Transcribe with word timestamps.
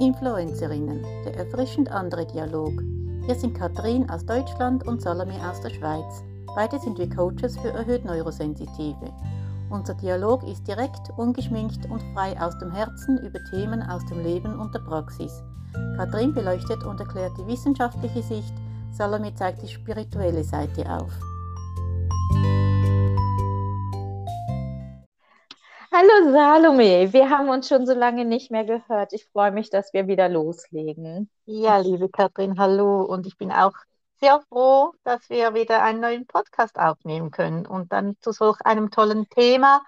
Influencerinnen, 0.00 1.04
der 1.26 1.36
erfrischend 1.36 1.92
andere 1.92 2.26
Dialog. 2.26 2.72
Wir 3.26 3.34
sind 3.34 3.54
Katrin 3.54 4.08
aus 4.08 4.24
Deutschland 4.24 4.86
und 4.88 5.02
Salome 5.02 5.34
aus 5.46 5.60
der 5.60 5.68
Schweiz. 5.68 6.24
Beide 6.56 6.78
sind 6.78 6.96
wir 6.96 7.10
Coaches 7.10 7.58
für 7.58 7.68
erhöht 7.68 8.06
Neurosensitive. 8.06 9.12
Unser 9.68 9.92
Dialog 9.92 10.42
ist 10.44 10.66
direkt, 10.66 11.10
ungeschminkt 11.18 11.84
und 11.90 12.02
frei 12.14 12.34
aus 12.40 12.58
dem 12.60 12.70
Herzen 12.70 13.18
über 13.18 13.44
Themen 13.50 13.82
aus 13.82 14.04
dem 14.06 14.22
Leben 14.22 14.58
und 14.58 14.74
der 14.74 14.80
Praxis. 14.80 15.42
Katrin 15.98 16.32
beleuchtet 16.32 16.82
und 16.82 16.98
erklärt 16.98 17.32
die 17.36 17.46
wissenschaftliche 17.46 18.22
Sicht, 18.22 18.54
Salome 18.92 19.34
zeigt 19.34 19.60
die 19.60 19.68
spirituelle 19.68 20.44
Seite 20.44 20.90
auf. 20.90 21.12
Hallo 26.02 26.32
Salome, 26.32 27.12
wir 27.12 27.28
haben 27.28 27.50
uns 27.50 27.68
schon 27.68 27.84
so 27.84 27.92
lange 27.92 28.24
nicht 28.24 28.50
mehr 28.50 28.64
gehört. 28.64 29.12
Ich 29.12 29.26
freue 29.26 29.50
mich, 29.50 29.68
dass 29.68 29.92
wir 29.92 30.06
wieder 30.06 30.30
loslegen. 30.30 31.28
Ja, 31.44 31.76
liebe 31.76 32.08
Katrin, 32.08 32.58
hallo. 32.58 33.02
Und 33.02 33.26
ich 33.26 33.36
bin 33.36 33.52
auch 33.52 33.74
sehr 34.18 34.40
froh, 34.48 34.94
dass 35.04 35.28
wir 35.28 35.52
wieder 35.52 35.82
einen 35.82 36.00
neuen 36.00 36.26
Podcast 36.26 36.78
aufnehmen 36.78 37.30
können 37.30 37.66
und 37.66 37.92
dann 37.92 38.16
zu 38.20 38.32
solch 38.32 38.62
einem 38.64 38.90
tollen 38.90 39.28
Thema 39.28 39.82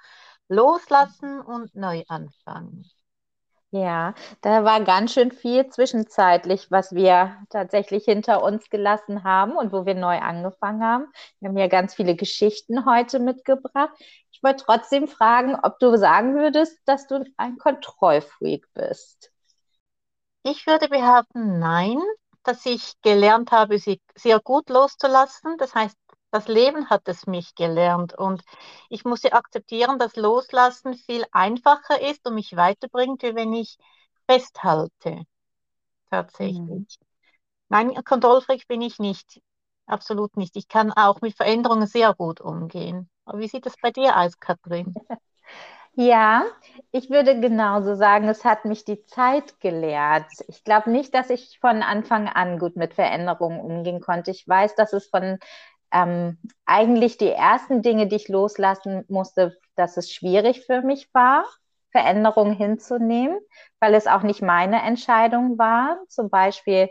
loslassen 0.49 1.41
und 1.41 1.75
neu 1.75 2.03
anfangen. 2.09 2.85
Ja, 3.75 4.13
da 4.43 4.65
war 4.65 4.85
ganz 4.85 5.15
schön 5.15 5.33
viel 5.33 5.67
zwischenzeitlich, 5.71 6.71
was 6.71 6.93
wir 6.95 7.39
tatsächlich 7.49 8.05
hinter 8.05 8.43
uns 8.43 8.69
gelassen 8.69 9.25
haben 9.25 9.57
und 9.57 9.73
wo 9.73 9.87
wir 9.87 9.95
neu 9.95 10.19
angefangen 10.19 10.85
haben. 10.85 11.07
Wir 11.41 11.49
haben 11.49 11.57
ja 11.57 11.69
ganz 11.69 11.95
viele 11.95 12.15
Geschichten 12.15 12.85
heute 12.85 13.19
mitgebracht. 13.19 13.95
Ich 14.43 14.49
wollte 14.49 14.65
trotzdem 14.65 15.07
fragen, 15.07 15.55
ob 15.63 15.79
du 15.79 15.97
sagen 15.97 16.35
würdest, 16.35 16.77
dass 16.85 17.07
du 17.07 17.25
ein 17.37 17.59
Kontrollfreak 17.59 18.67
bist. 18.75 19.31
Ich 20.45 20.67
würde 20.67 20.89
behaupten, 20.89 21.59
nein, 21.59 21.99
dass 22.45 22.65
ich 22.67 22.95
gelernt 23.03 23.51
habe, 23.53 23.79
sie 23.79 24.01
sehr 24.15 24.41
gut 24.41 24.69
loszulassen. 24.71 25.57
Das 25.59 25.75
heißt, 25.75 25.97
das 26.31 26.49
Leben 26.49 26.91
hat 26.91 27.03
es 27.09 27.27
mich 27.27 27.55
gelernt 27.55 28.15
und 28.19 28.43
ich 28.89 29.05
musste 29.05 29.33
akzeptieren, 29.33 29.99
dass 29.99 30.17
Loslassen 30.17 30.95
viel 30.95 31.25
einfacher 31.33 32.01
ist 32.01 32.27
und 32.27 32.35
mich 32.35 32.57
weiterbringt, 32.57 33.23
wie 33.23 33.35
wenn 33.35 33.53
ich 33.53 33.77
festhalte. 34.29 35.25
Tatsächlich. 36.11 36.63
Mhm. 36.69 36.87
Nein, 37.69 37.95
Kontrollfreak 38.05 38.69
bin 38.69 38.83
ich 38.83 38.99
nicht. 38.99 39.41
Absolut 39.87 40.37
nicht. 40.37 40.57
Ich 40.57 40.69
kann 40.69 40.93
auch 40.93 41.21
mit 41.23 41.37
Veränderungen 41.37 41.87
sehr 41.87 42.15
gut 42.15 42.41
umgehen. 42.41 43.11
Wie 43.35 43.49
sieht 43.49 43.67
es 43.67 43.77
bei 43.81 43.91
dir 43.91 44.17
aus, 44.17 44.39
Katrin? 44.39 44.95
Ja, 45.95 46.45
ich 46.91 47.11
würde 47.11 47.39
genauso 47.41 47.95
sagen, 47.97 48.29
es 48.29 48.45
hat 48.45 48.65
mich 48.65 48.85
die 48.85 49.05
Zeit 49.05 49.61
gelehrt. 49.61 50.25
Ich 50.49 50.65
glaube 50.65 50.91
nicht, 50.91 51.15
dass 51.15 51.29
ich 51.31 51.59
von 51.61 51.83
Anfang 51.83 52.29
an 52.29 52.59
gut 52.59 52.77
mit 52.77 52.95
Veränderungen 52.95 53.61
umgehen 53.61 54.01
konnte. 54.01 54.31
Ich 54.31 54.49
weiß, 54.49 54.75
dass 54.75 54.95
es 54.95 55.09
von 55.09 55.39
ähm, 55.93 56.39
eigentlich 56.65 57.19
die 57.19 57.29
ersten 57.31 57.83
Dinge, 57.83 58.07
die 58.09 58.17
ich 58.17 58.29
loslassen 58.29 59.05
musste, 59.09 59.59
dass 59.77 59.99
es 59.99 60.11
schwierig 60.11 60.65
für 60.67 60.83
mich 60.83 61.09
war, 61.13 61.45
Veränderungen 61.91 62.55
hinzunehmen, 62.55 63.39
weil 63.79 63.95
es 63.95 64.07
auch 64.07 64.23
nicht 64.23 64.41
meine 64.41 64.83
Entscheidung 64.83 65.59
war. 65.59 65.99
Zum 66.09 66.31
Beispiel 66.31 66.89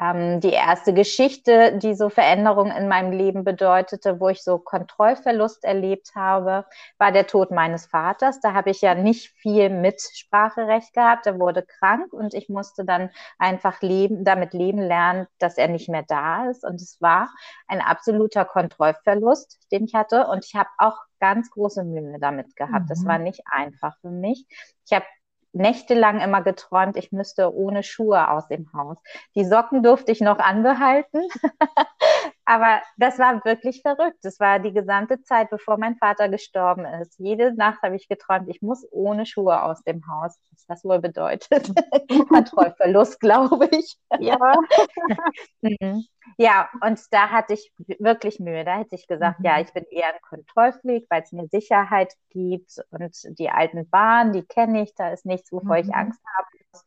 ähm, 0.00 0.40
die 0.40 0.52
erste 0.52 0.94
Geschichte, 0.94 1.76
die 1.78 1.94
so 1.94 2.08
Veränderung 2.08 2.70
in 2.70 2.88
meinem 2.88 3.12
Leben 3.12 3.44
bedeutete, 3.44 4.20
wo 4.20 4.28
ich 4.28 4.42
so 4.42 4.58
Kontrollverlust 4.58 5.64
erlebt 5.64 6.12
habe, 6.14 6.64
war 6.98 7.12
der 7.12 7.26
Tod 7.26 7.50
meines 7.50 7.86
Vaters. 7.86 8.40
Da 8.40 8.54
habe 8.54 8.70
ich 8.70 8.80
ja 8.80 8.94
nicht 8.94 9.30
viel 9.30 9.70
Mitspracherecht 9.70 10.92
gehabt. 10.94 11.26
Er 11.26 11.38
wurde 11.38 11.64
krank 11.64 12.12
und 12.12 12.34
ich 12.34 12.48
musste 12.48 12.84
dann 12.84 13.10
einfach 13.38 13.82
leben, 13.82 14.24
damit 14.24 14.52
leben 14.54 14.80
lernen, 14.80 15.26
dass 15.38 15.58
er 15.58 15.68
nicht 15.68 15.88
mehr 15.88 16.04
da 16.06 16.48
ist. 16.48 16.64
Und 16.64 16.80
es 16.80 17.00
war 17.00 17.30
ein 17.66 17.80
absoluter 17.80 18.44
Kontrollverlust, 18.44 19.58
den 19.72 19.84
ich 19.84 19.94
hatte. 19.94 20.26
Und 20.28 20.44
ich 20.44 20.54
habe 20.54 20.68
auch 20.78 20.98
ganz 21.20 21.50
große 21.50 21.84
Mühe 21.84 22.18
damit 22.20 22.54
gehabt. 22.56 22.84
Mhm. 22.84 22.88
Das 22.88 23.04
war 23.04 23.18
nicht 23.18 23.42
einfach 23.50 23.96
für 24.00 24.10
mich. 24.10 24.46
Ich 24.86 24.92
habe 24.92 25.04
nächtelang 25.52 26.20
immer 26.20 26.42
geträumt, 26.42 26.96
ich 26.96 27.12
müsste 27.12 27.54
ohne 27.54 27.82
Schuhe 27.82 28.30
aus 28.30 28.48
dem 28.48 28.72
Haus. 28.72 28.98
Die 29.34 29.44
Socken 29.44 29.82
durfte 29.82 30.12
ich 30.12 30.20
noch 30.20 30.38
anbehalten, 30.38 31.20
aber 32.48 32.80
das 32.96 33.18
war 33.18 33.44
wirklich 33.44 33.82
verrückt. 33.82 34.16
Das 34.22 34.40
war 34.40 34.58
die 34.58 34.72
gesamte 34.72 35.20
Zeit, 35.20 35.50
bevor 35.50 35.76
mein 35.76 35.96
Vater 35.96 36.30
gestorben 36.30 36.86
ist. 36.86 37.18
Jede 37.18 37.52
Nacht 37.52 37.82
habe 37.82 37.94
ich 37.94 38.08
geträumt, 38.08 38.48
ich 38.48 38.62
muss 38.62 38.86
ohne 38.90 39.26
Schuhe 39.26 39.62
aus 39.62 39.82
dem 39.82 40.02
Haus. 40.08 40.40
Was 40.50 40.64
das 40.66 40.84
wohl 40.84 40.98
bedeutet? 40.98 41.70
Kontrollverlust, 42.28 43.20
glaube 43.20 43.68
ich. 43.70 43.98
Ja. 44.18 44.38
mhm. 45.60 46.06
Ja, 46.38 46.70
und 46.80 46.98
da 47.10 47.28
hatte 47.28 47.52
ich 47.52 47.70
wirklich 47.98 48.40
Mühe. 48.40 48.64
Da 48.64 48.78
hätte 48.78 48.94
ich 48.94 49.06
gesagt, 49.06 49.40
mhm. 49.40 49.44
ja, 49.44 49.60
ich 49.60 49.70
bin 49.74 49.84
eher 49.90 50.08
ein 50.08 50.20
Kontrollfreak, 50.22 51.04
weil 51.10 51.22
es 51.24 51.32
mir 51.32 51.48
Sicherheit 51.48 52.14
gibt 52.30 52.78
und 52.88 53.14
die 53.38 53.50
alten 53.50 53.90
Bahnen, 53.90 54.32
die 54.32 54.42
kenne 54.42 54.84
ich, 54.84 54.94
da 54.94 55.10
ist 55.10 55.26
nichts, 55.26 55.52
wovor 55.52 55.76
mhm. 55.76 55.82
ich 55.82 55.94
Angst 55.94 56.22
haben 56.34 56.46
muss. 56.72 56.84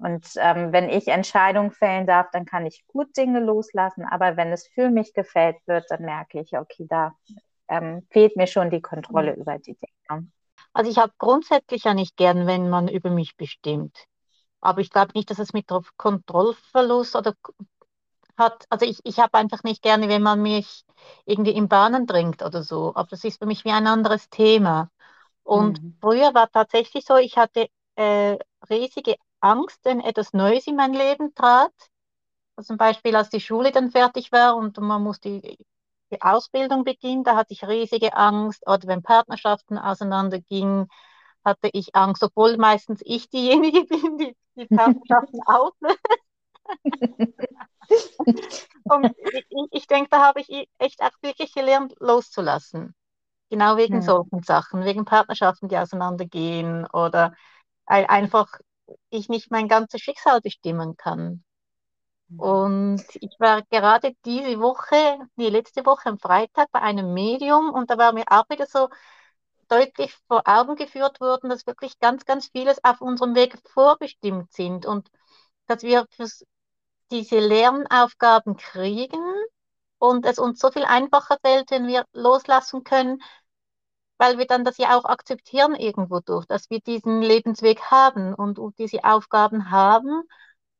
Und 0.00 0.26
ähm, 0.36 0.72
wenn 0.72 0.88
ich 0.88 1.08
Entscheidungen 1.08 1.70
fällen 1.70 2.06
darf, 2.06 2.26
dann 2.32 2.46
kann 2.46 2.66
ich 2.66 2.84
gut 2.88 3.16
Dinge 3.16 3.40
loslassen. 3.40 4.04
Aber 4.04 4.36
wenn 4.36 4.52
es 4.52 4.66
für 4.66 4.90
mich 4.90 5.14
gefällt 5.14 5.56
wird, 5.66 5.84
dann 5.88 6.02
merke 6.02 6.40
ich, 6.40 6.56
okay, 6.56 6.86
da 6.88 7.14
ähm, 7.68 8.06
fehlt 8.10 8.36
mir 8.36 8.46
schon 8.46 8.70
die 8.70 8.82
Kontrolle 8.82 9.34
mhm. 9.34 9.42
über 9.42 9.58
die 9.58 9.76
Dinge. 9.76 10.28
Also 10.72 10.90
ich 10.90 10.98
habe 10.98 11.12
grundsätzlich 11.18 11.84
ja 11.84 11.94
nicht 11.94 12.16
gern, 12.16 12.46
wenn 12.46 12.68
man 12.68 12.88
über 12.88 13.10
mich 13.10 13.36
bestimmt. 13.36 13.96
Aber 14.60 14.80
ich 14.80 14.90
glaube 14.90 15.12
nicht, 15.14 15.30
dass 15.30 15.38
es 15.38 15.52
mit 15.52 15.66
Kontrollverlust 15.96 17.14
oder 17.16 17.34
hat, 18.36 18.64
also 18.68 18.84
ich, 18.84 18.98
ich 19.04 19.18
habe 19.20 19.38
einfach 19.38 19.62
nicht 19.62 19.82
gerne, 19.82 20.08
wenn 20.08 20.22
man 20.22 20.42
mich 20.42 20.84
irgendwie 21.24 21.52
in 21.52 21.68
Bahnen 21.68 22.06
drängt 22.06 22.42
oder 22.42 22.62
so. 22.62 22.92
Aber 22.94 23.08
das 23.08 23.22
ist 23.22 23.38
für 23.38 23.46
mich 23.46 23.64
wie 23.64 23.70
ein 23.70 23.86
anderes 23.86 24.28
Thema. 24.30 24.90
Und 25.44 25.82
mhm. 25.82 25.96
früher 26.00 26.34
war 26.34 26.50
tatsächlich 26.50 27.04
so, 27.04 27.16
ich 27.16 27.36
hatte 27.36 27.68
äh, 27.96 28.38
riesige 28.68 29.14
Angst, 29.44 29.80
wenn 29.84 30.00
etwas 30.00 30.32
Neues 30.32 30.66
in 30.66 30.76
mein 30.76 30.92
Leben 30.94 31.34
trat. 31.34 31.72
Also 32.56 32.68
zum 32.68 32.76
Beispiel, 32.76 33.14
als 33.16 33.30
die 33.30 33.40
Schule 33.40 33.72
dann 33.72 33.90
fertig 33.90 34.32
war 34.32 34.56
und 34.56 34.78
man 34.78 35.02
musste 35.02 35.40
die, 35.40 35.58
die 36.10 36.22
Ausbildung 36.22 36.84
beginnen, 36.84 37.24
da 37.24 37.36
hatte 37.36 37.52
ich 37.52 37.66
riesige 37.66 38.14
Angst. 38.16 38.66
Oder 38.66 38.86
wenn 38.86 39.02
Partnerschaften 39.02 39.78
auseinandergingen, 39.78 40.88
hatte 41.44 41.68
ich 41.72 41.94
Angst, 41.94 42.22
obwohl 42.22 42.56
meistens 42.56 43.00
ich 43.04 43.28
diejenige 43.28 43.84
bin, 43.86 44.18
die 44.18 44.36
die 44.56 44.66
Partnerschaften 44.66 45.40
auslöst. 45.46 45.98
Und 48.84 49.14
ich, 49.32 49.68
ich 49.70 49.86
denke, 49.86 50.08
da 50.10 50.26
habe 50.26 50.40
ich 50.40 50.68
echt 50.78 51.02
auch 51.02 51.10
wirklich 51.22 51.52
gelernt, 51.54 51.94
loszulassen. 52.00 52.94
Genau 53.50 53.76
wegen 53.76 53.96
ja. 53.96 54.02
solchen 54.02 54.42
Sachen, 54.42 54.84
wegen 54.84 55.04
Partnerschaften, 55.04 55.68
die 55.68 55.76
auseinandergehen 55.76 56.86
oder 56.86 57.34
einfach 57.86 58.48
ich 59.10 59.28
nicht 59.28 59.50
mein 59.50 59.68
ganzes 59.68 60.00
Schicksal 60.00 60.40
bestimmen 60.40 60.96
kann. 60.96 61.44
Und 62.36 63.04
ich 63.14 63.36
war 63.38 63.62
gerade 63.70 64.14
diese 64.24 64.58
Woche, 64.60 65.18
die 65.36 65.48
letzte 65.50 65.86
Woche 65.86 66.08
am 66.08 66.18
Freitag 66.18 66.70
bei 66.72 66.80
einem 66.80 67.14
Medium 67.14 67.70
und 67.70 67.90
da 67.90 67.98
war 67.98 68.12
mir 68.12 68.24
auch 68.28 68.48
wieder 68.48 68.66
so 68.66 68.88
deutlich 69.68 70.14
vor 70.28 70.42
Augen 70.46 70.76
geführt 70.76 71.20
worden, 71.20 71.50
dass 71.50 71.66
wirklich 71.66 71.98
ganz, 72.00 72.24
ganz 72.24 72.48
vieles 72.48 72.82
auf 72.84 73.00
unserem 73.00 73.34
Weg 73.34 73.56
vorbestimmt 73.72 74.52
sind 74.52 74.86
und 74.86 75.08
dass 75.66 75.82
wir 75.82 76.06
diese 77.10 77.38
Lernaufgaben 77.38 78.56
kriegen 78.56 79.22
und 79.98 80.26
es 80.26 80.38
uns 80.38 80.60
so 80.60 80.70
viel 80.70 80.84
einfacher 80.84 81.38
fällt, 81.44 81.70
wenn 81.70 81.86
wir 81.86 82.04
loslassen 82.12 82.84
können, 82.84 83.22
weil 84.18 84.38
wir 84.38 84.46
dann 84.46 84.64
das 84.64 84.78
ja 84.78 84.96
auch 84.96 85.04
akzeptieren 85.04 85.74
irgendwo 85.74 86.20
durch, 86.20 86.46
dass 86.46 86.70
wir 86.70 86.80
diesen 86.80 87.22
Lebensweg 87.22 87.80
haben 87.90 88.34
und, 88.34 88.58
diese 88.78 89.04
Aufgaben 89.04 89.70
haben. 89.70 90.22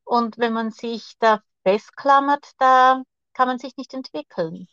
Und 0.05 0.39
wenn 0.39 0.53
man 0.53 0.71
sich 0.71 1.15
da 1.19 1.41
festklammert, 1.65 2.53
da 2.59 3.03
kann 3.35 3.49
man 3.49 3.59
sich 3.59 3.77
nicht 3.77 3.95
entwickeln. 3.95 4.69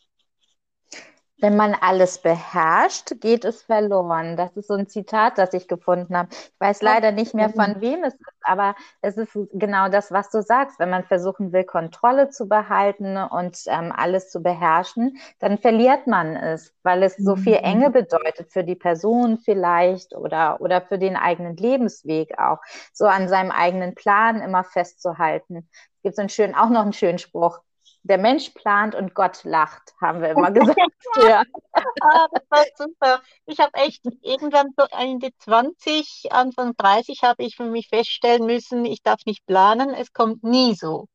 Wenn 1.42 1.56
man 1.56 1.74
alles 1.74 2.18
beherrscht, 2.18 3.20
geht 3.20 3.44
es 3.44 3.64
verloren. 3.64 4.36
Das 4.36 4.56
ist 4.56 4.68
so 4.68 4.74
ein 4.74 4.86
Zitat, 4.86 5.38
das 5.38 5.52
ich 5.54 5.66
gefunden 5.66 6.16
habe. 6.16 6.28
Ich 6.30 6.60
weiß 6.60 6.82
leider 6.82 7.10
nicht 7.10 7.34
mehr, 7.34 7.50
von 7.50 7.80
wem 7.80 8.04
es 8.04 8.14
ist, 8.14 8.42
aber 8.42 8.76
es 9.00 9.16
ist 9.16 9.36
genau 9.52 9.88
das, 9.88 10.12
was 10.12 10.30
du 10.30 10.40
sagst. 10.40 10.78
Wenn 10.78 10.88
man 10.90 11.02
versuchen 11.02 11.52
will, 11.52 11.64
Kontrolle 11.64 12.30
zu 12.30 12.46
behalten 12.46 13.16
und 13.16 13.58
ähm, 13.66 13.90
alles 13.90 14.30
zu 14.30 14.40
beherrschen, 14.40 15.18
dann 15.40 15.58
verliert 15.58 16.06
man 16.06 16.36
es, 16.36 16.72
weil 16.84 17.02
es 17.02 17.16
so 17.16 17.34
viel 17.34 17.58
mhm. 17.58 17.64
Enge 17.64 17.90
bedeutet 17.90 18.52
für 18.52 18.62
die 18.62 18.76
Person 18.76 19.38
vielleicht 19.38 20.14
oder, 20.14 20.60
oder 20.60 20.80
für 20.80 20.98
den 21.00 21.16
eigenen 21.16 21.56
Lebensweg 21.56 22.38
auch, 22.38 22.58
so 22.92 23.06
an 23.06 23.26
seinem 23.26 23.50
eigenen 23.50 23.96
Plan 23.96 24.40
immer 24.40 24.62
festzuhalten. 24.62 25.68
Es 25.96 26.02
gibt 26.04 26.14
so 26.14 26.22
einen 26.22 26.28
schönen, 26.28 26.54
auch 26.54 26.70
noch 26.70 26.82
einen 26.82 26.92
schönen 26.92 27.18
Spruch 27.18 27.58
der 28.04 28.18
Mensch 28.18 28.50
plant 28.50 28.94
und 28.94 29.14
Gott 29.14 29.44
lacht, 29.44 29.94
haben 30.00 30.20
wir 30.20 30.30
immer 30.30 30.50
gesagt. 30.52 30.78
ja. 31.26 31.42
ah, 31.72 32.26
das 32.32 32.42
war 32.50 32.64
super. 32.76 33.22
Ich 33.46 33.60
habe 33.60 33.74
echt 33.74 34.04
irgendwann 34.22 34.72
so 34.76 34.84
Ende 34.90 35.30
20, 35.38 36.28
Anfang 36.30 36.74
30 36.76 37.22
habe 37.22 37.42
ich 37.44 37.56
für 37.56 37.64
mich 37.64 37.88
feststellen 37.88 38.46
müssen, 38.46 38.84
ich 38.84 39.02
darf 39.02 39.24
nicht 39.26 39.46
planen, 39.46 39.90
es 39.94 40.12
kommt 40.12 40.42
nie 40.42 40.74
so. 40.74 41.08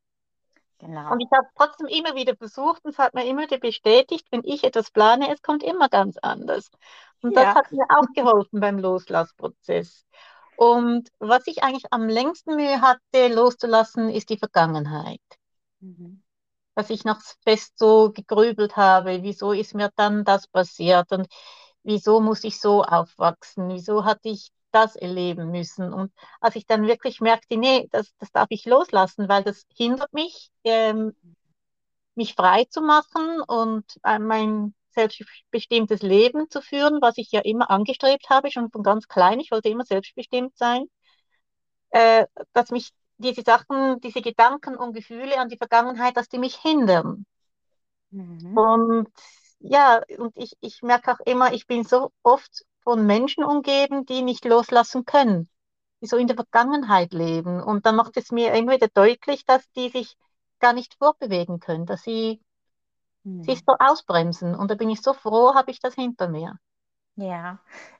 Genau. 0.79 1.11
Und 1.11 1.21
ich 1.21 1.29
habe 1.31 1.47
trotzdem 1.55 1.87
immer 1.87 2.15
wieder 2.15 2.35
versucht 2.35 2.85
und 2.85 2.91
es 2.91 2.99
hat 2.99 3.15
mir 3.15 3.25
immer 3.25 3.43
wieder 3.43 3.57
bestätigt, 3.57 4.27
wenn 4.31 4.43
ich 4.43 4.63
etwas 4.63 4.91
plane, 4.91 5.31
es 5.33 5.41
kommt 5.41 5.63
immer 5.63 5.89
ganz 5.89 6.17
anders. 6.21 6.69
Und 7.21 7.35
das 7.35 7.45
ja. 7.45 7.55
hat 7.55 7.71
mir 7.71 7.85
auch 7.89 8.05
geholfen 8.13 8.59
beim 8.59 8.77
Loslassprozess. 8.77 10.05
Und 10.55 11.09
was 11.19 11.47
ich 11.47 11.63
eigentlich 11.63 11.85
am 11.91 12.07
längsten 12.07 12.55
Mühe 12.55 12.81
hatte, 12.81 13.33
loszulassen, 13.33 14.09
ist 14.09 14.29
die 14.29 14.37
Vergangenheit. 14.37 15.21
Mhm. 15.79 16.21
Dass 16.77 16.91
ich 16.91 17.05
noch 17.05 17.19
fest 17.43 17.79
so 17.79 18.11
gegrübelt 18.11 18.77
habe, 18.77 19.23
wieso 19.23 19.51
ist 19.51 19.73
mir 19.73 19.91
dann 19.95 20.23
das 20.23 20.47
passiert 20.47 21.11
und 21.11 21.27
wieso 21.83 22.21
muss 22.21 22.43
ich 22.43 22.59
so 22.59 22.83
aufwachsen, 22.83 23.69
wieso 23.69 24.05
hatte 24.05 24.29
ich 24.29 24.51
das 24.71 24.95
erleben 24.95 25.49
müssen. 25.51 25.91
Und 25.93 26.11
als 26.39 26.55
ich 26.55 26.67
dann 26.67 26.85
wirklich 26.87 27.19
merkte, 27.21 27.57
nee, 27.57 27.87
das, 27.91 28.13
das 28.19 28.31
darf 28.31 28.47
ich 28.49 28.65
loslassen, 28.65 29.27
weil 29.29 29.43
das 29.43 29.65
hindert 29.75 30.13
mich, 30.13 30.51
ähm, 30.65 31.15
mich 32.15 32.35
frei 32.35 32.65
zu 32.65 32.81
machen 32.81 33.41
und 33.41 33.85
äh, 34.03 34.19
mein 34.19 34.75
selbstbestimmtes 34.91 36.01
Leben 36.01 36.49
zu 36.49 36.61
führen, 36.61 37.01
was 37.01 37.17
ich 37.17 37.31
ja 37.31 37.41
immer 37.41 37.69
angestrebt 37.69 38.29
habe, 38.29 38.51
schon 38.51 38.71
von 38.71 38.83
ganz 38.83 39.07
klein. 39.07 39.39
Ich 39.39 39.51
wollte 39.51 39.69
immer 39.69 39.85
selbstbestimmt 39.85 40.57
sein. 40.57 40.85
Äh, 41.91 42.25
dass 42.53 42.71
mich 42.71 42.91
diese 43.17 43.41
Sachen, 43.41 43.99
diese 44.01 44.21
Gedanken 44.21 44.75
und 44.75 44.93
Gefühle 44.93 45.39
an 45.39 45.49
die 45.49 45.57
Vergangenheit, 45.57 46.17
dass 46.17 46.29
die 46.29 46.39
mich 46.39 46.55
hindern. 46.55 47.25
Mhm. 48.11 48.57
Und 48.57 49.07
ja, 49.59 50.01
und 50.17 50.35
ich, 50.37 50.55
ich 50.61 50.81
merke 50.83 51.11
auch 51.11 51.19
immer, 51.25 51.53
ich 51.53 51.67
bin 51.67 51.83
so 51.83 52.11
oft 52.23 52.65
von 52.81 53.05
Menschen 53.05 53.43
umgeben, 53.43 54.05
die 54.05 54.21
nicht 54.21 54.45
loslassen 54.45 55.05
können, 55.05 55.49
die 56.01 56.07
so 56.07 56.17
in 56.17 56.27
der 56.27 56.35
Vergangenheit 56.35 57.11
leben. 57.11 57.61
Und 57.61 57.85
dann 57.85 57.95
macht 57.95 58.17
es 58.17 58.31
mir 58.31 58.53
immer 58.53 58.73
wieder 58.73 58.87
deutlich, 58.87 59.45
dass 59.45 59.69
die 59.71 59.89
sich 59.89 60.15
gar 60.59 60.73
nicht 60.73 60.95
vorbewegen 60.95 61.59
können, 61.59 61.85
dass 61.85 62.03
sie 62.03 62.39
hm. 63.23 63.43
sich 63.43 63.63
so 63.65 63.75
ausbremsen. 63.77 64.55
Und 64.55 64.71
da 64.71 64.75
bin 64.75 64.89
ich 64.89 65.01
so 65.01 65.13
froh, 65.13 65.55
habe 65.55 65.71
ich 65.71 65.79
das 65.79 65.95
hinter 65.95 66.29
mir. 66.29 66.57
Ja, 67.15 67.59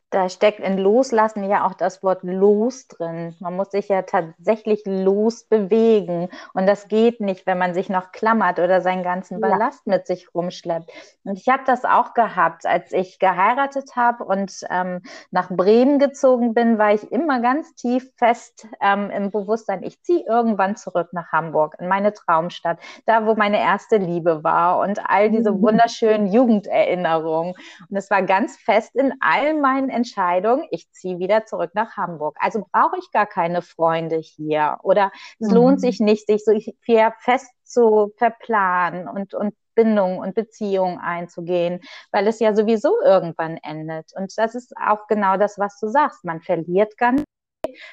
da 0.09 0.30
steckt 0.30 0.62
in 0.62 0.77
Loslassen 0.77 1.44
ja 1.44 1.65
auch 1.65 1.74
das 1.74 2.01
Wort 2.01 2.24
los 2.24 2.88
drin. 2.88 3.36
Man 3.39 3.57
muss 3.57 3.71
sich 3.71 3.89
ja 3.89 4.04
tatsächlich 4.04 4.83
losbewegen. 4.86 6.30
Und 6.54 6.65
das 6.65 6.88
geht 6.88 7.19
nicht, 7.19 7.45
wenn 7.45 7.57
man 7.57 7.74
sich 7.74 7.89
noch 7.89 8.13
klammert 8.13 8.59
oder 8.59 8.80
seinen 8.80 9.04
ganzen 9.04 9.42
Ballast 9.42 9.81
ja. 9.86 9.95
mit 9.95 10.07
sich 10.07 10.33
rumschleppt. 10.33 10.89
Und 11.25 11.38
ich 11.38 11.50
habe 11.50 11.63
das 11.65 11.83
auch 11.83 12.13
gehabt, 12.13 12.65
als 12.65 12.94
ich 12.94 13.19
geheiratet 13.19 13.98
habe 13.98 14.24
und 14.24 14.62
ähm, 14.69 15.01
nach 15.31 15.50
Bremen 15.50 16.00
gezogen 16.00 16.53
bin, 16.53 16.77
war 16.77 16.94
ich 16.94 17.12
immer 17.12 17.42
ganz 17.42 17.75
tief 17.75 18.10
fest 18.15 18.65
ähm, 18.81 19.10
im 19.10 19.30
Bewusstsein, 19.30 19.83
ich 19.83 20.01
ziehe 20.03 20.24
irgendwann 20.25 20.77
zurück 20.77 21.10
nach 21.12 21.33
Hamburg, 21.33 21.75
in 21.80 21.89
meine 21.89 22.13
Traumstadt, 22.13 22.80
da 23.06 23.25
wo 23.25 23.36
meine 23.36 23.60
erste 23.60 23.98
Liebe 23.98 24.44
war 24.44 24.80
und 24.80 25.01
all 25.10 25.30
diese 25.31 25.51
mhm. 25.51 25.63
wunderschönen 25.63 26.27
Jugenderinnerungen. 26.27 27.56
Und 27.89 27.98
es 27.98 28.10
war 28.10 28.21
ganz 28.24 28.56
fest 28.56 28.95
in 28.95 29.13
all 29.19 29.53
meinen 29.56 29.96
Entscheidung, 29.97 30.65
ich 30.71 30.89
ziehe 30.91 31.19
wieder 31.19 31.45
zurück 31.45 31.71
nach 31.73 31.97
Hamburg. 31.97 32.38
Also 32.39 32.65
brauche 32.71 32.97
ich 32.97 33.11
gar 33.11 33.25
keine 33.25 33.61
Freunde 33.61 34.17
hier 34.17 34.77
oder 34.83 35.11
es 35.39 35.49
mhm. 35.49 35.55
lohnt 35.55 35.81
sich 35.81 35.99
nicht, 35.99 36.27
sich 36.27 36.45
so 36.45 36.57
viel 36.81 37.11
fest 37.19 37.51
zu 37.63 38.13
verplanen 38.17 39.07
und, 39.07 39.33
und 39.33 39.53
Bindungen 39.75 40.19
und 40.19 40.33
Beziehungen 40.33 40.97
einzugehen, 40.97 41.81
weil 42.11 42.27
es 42.27 42.39
ja 42.39 42.55
sowieso 42.55 42.99
irgendwann 43.03 43.57
endet. 43.57 44.11
Und 44.15 44.33
das 44.38 44.55
ist 44.55 44.73
auch 44.77 45.07
genau 45.07 45.38
das, 45.38 45.59
was 45.59 45.79
du 45.79 45.88
sagst. 45.88 46.23
Man 46.23 46.41
verliert 46.41 46.97
ganz 46.97 47.23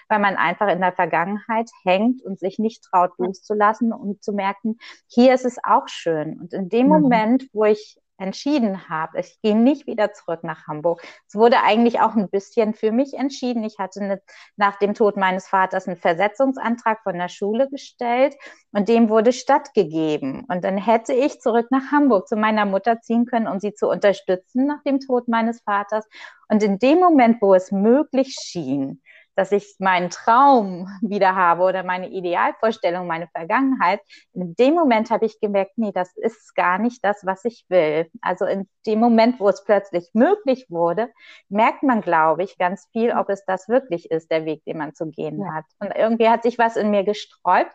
weil 0.09 0.19
man 0.19 0.37
einfach 0.37 0.69
in 0.69 0.81
der 0.81 0.93
Vergangenheit 0.93 1.71
hängt 1.83 2.23
und 2.23 2.39
sich 2.39 2.59
nicht 2.59 2.85
traut 2.85 3.13
loszulassen 3.19 3.93
und 3.93 4.23
zu 4.23 4.33
merken, 4.33 4.79
hier 5.09 5.35
ist 5.35 5.45
es 5.45 5.59
auch 5.63 5.89
schön. 5.89 6.41
Und 6.41 6.53
in 6.53 6.69
dem 6.69 6.87
mhm. 6.87 6.93
Moment, 6.93 7.49
wo 7.53 7.65
ich 7.65 7.99
entschieden 8.19 8.89
habe, 8.89 9.21
ich 9.21 9.41
gehe 9.43 9.57
nicht 9.57 9.87
wieder 9.87 10.13
zurück 10.13 10.45
nach 10.45 10.67
Hamburg. 10.67 11.03
Es 11.27 11.35
wurde 11.35 11.63
eigentlich 11.63 12.01
auch 12.01 12.15
ein 12.15 12.29
bisschen 12.29 12.75
für 12.75 12.93
mich 12.93 13.15
entschieden. 13.15 13.65
Ich 13.65 13.79
hatte 13.79 14.01
eine, 14.01 14.23
nach 14.57 14.77
dem 14.77 14.95
Tod 14.95 15.17
meines 15.17 15.49
Vaters 15.49 15.89
einen 15.89 15.97
Versetzungsantrag 15.97 17.03
von 17.03 17.19
der 17.19 17.29
Schule 17.29 17.69
gestellt 17.69 18.37
und 18.73 18.89
dem 18.89 19.09
wurde 19.09 19.33
stattgegeben. 19.33 20.45
Und 20.49 20.65
dann 20.65 20.79
hätte 20.79 21.13
ich 21.13 21.41
zurück 21.41 21.67
nach 21.71 21.91
Hamburg 21.91 22.29
zu 22.29 22.37
meiner 22.37 22.67
Mutter 22.67 23.01
ziehen 23.01 23.27
können, 23.27 23.49
um 23.49 23.59
sie 23.59 23.75
zu 23.75 23.89
unterstützen 23.89 24.67
nach 24.67 24.83
dem 24.83 25.01
Tod 25.01 25.29
meines 25.29 25.61
Vaters. 25.63 26.07
Und 26.49 26.63
in 26.63 26.79
dem 26.79 27.01
Moment, 27.01 27.43
wo 27.43 27.55
es 27.55 27.73
möglich 27.73 28.37
schien, 28.41 29.03
dass 29.37 29.53
ich 29.53 29.77
meinen 29.79 30.11
Traum 30.11 30.89
wieder 31.03 31.35
habe 31.35 31.63
oder 31.63 31.83
meine 31.83 32.09
Idealvorstellung, 32.09 33.07
meine 33.07 33.29
Vergangenheit. 33.29 34.01
In 34.33 34.55
dem 34.55 34.75
Moment 34.75 35.11
habe 35.11 35.27
ich 35.27 35.41
gemerkt, 35.41 35.73
nee, 35.77 35.93
das 35.93 36.17
ist 36.17 36.55
gar 36.55 36.79
nicht 36.79 37.05
das, 37.05 37.25
was 37.25 37.45
ich 37.45 37.65
will. 37.69 38.09
Also 38.21 38.45
in 38.45 38.69
dem 38.87 39.01
Moment, 39.01 39.41
wo 39.41 39.49
es 39.49 39.65
plötzlich 39.65 40.11
möglich 40.13 40.67
wurde, 40.69 41.11
merkt 41.49 41.83
man, 41.83 42.01
glaube 42.01 42.45
ich, 42.45 42.59
ganz 42.59 42.89
viel, 42.93 43.13
ob 43.13 43.29
es 43.29 43.45
das 43.45 43.69
wirklich 43.69 44.11
ist, 44.11 44.31
der 44.31 44.45
Weg, 44.45 44.65
den 44.65 44.79
man 44.79 44.95
zu 44.95 45.11
gehen 45.11 45.41
ja. 45.41 45.55
hat. 45.55 45.65
Und 45.79 45.93
irgendwie 45.97 46.29
hat 46.29 46.43
sich 46.43 46.59
was 46.59 46.77
in 46.77 46.91
mir 46.91 47.05
gesträubt. 47.05 47.75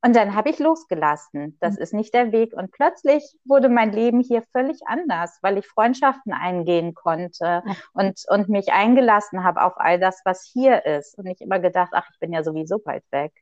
Und 0.00 0.14
dann 0.14 0.36
habe 0.36 0.50
ich 0.50 0.60
losgelassen. 0.60 1.56
Das 1.60 1.74
mhm. 1.76 1.82
ist 1.82 1.92
nicht 1.92 2.14
der 2.14 2.30
Weg. 2.30 2.52
Und 2.52 2.70
plötzlich 2.70 3.24
wurde 3.44 3.68
mein 3.68 3.92
Leben 3.92 4.20
hier 4.20 4.42
völlig 4.52 4.80
anders, 4.86 5.38
weil 5.42 5.58
ich 5.58 5.66
Freundschaften 5.66 6.32
eingehen 6.32 6.94
konnte 6.94 7.62
und, 7.94 8.20
und 8.28 8.48
mich 8.48 8.72
eingelassen 8.72 9.42
habe 9.42 9.62
auf 9.62 9.74
all 9.76 9.98
das, 9.98 10.20
was 10.24 10.48
hier 10.52 10.84
ist. 10.84 11.18
Und 11.18 11.24
nicht 11.24 11.40
immer 11.40 11.58
gedacht, 11.58 11.90
ach, 11.92 12.08
ich 12.12 12.18
bin 12.20 12.32
ja 12.32 12.44
sowieso 12.44 12.78
bald 12.78 13.04
weg. 13.10 13.32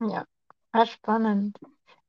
Ja, 0.00 0.24
war 0.72 0.86
spannend. 0.86 1.58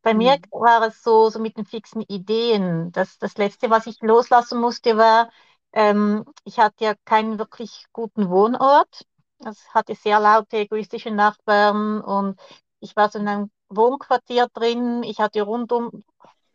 Bei 0.01 0.13
mhm. 0.13 0.17
mir 0.19 0.37
war 0.51 0.85
es 0.87 1.01
so, 1.01 1.29
so 1.29 1.39
mit 1.39 1.57
den 1.57 1.65
fixen 1.65 2.01
Ideen. 2.01 2.91
Das, 2.91 3.17
das 3.17 3.37
Letzte, 3.37 3.69
was 3.69 3.87
ich 3.87 4.01
loslassen 4.01 4.59
musste, 4.59 4.97
war, 4.97 5.29
ähm, 5.71 6.25
ich 6.43 6.59
hatte 6.59 6.83
ja 6.83 6.93
keinen 7.05 7.39
wirklich 7.39 7.85
guten 7.93 8.29
Wohnort. 8.29 9.05
Es 9.39 9.73
hatte 9.73 9.95
sehr 9.95 10.19
laute, 10.19 10.57
egoistische 10.57 11.11
Nachbarn 11.11 12.01
und 12.01 12.37
ich 12.81 12.95
war 12.97 13.09
so 13.09 13.19
in 13.19 13.27
einem 13.27 13.51
Wohnquartier 13.69 14.47
drin. 14.53 15.03
Ich 15.03 15.19
hatte 15.19 15.41
rundum 15.41 16.03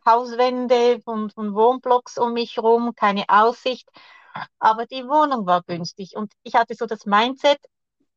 Hauswände 0.06 1.00
von, 1.00 1.30
von 1.30 1.54
Wohnblocks 1.54 2.18
um 2.18 2.34
mich 2.34 2.56
herum, 2.56 2.94
keine 2.94 3.24
Aussicht. 3.28 3.88
Aber 4.58 4.86
die 4.86 5.06
Wohnung 5.06 5.46
war 5.46 5.62
günstig 5.62 6.16
und 6.16 6.32
ich 6.42 6.54
hatte 6.54 6.74
so 6.74 6.86
das 6.86 7.06
Mindset, 7.06 7.58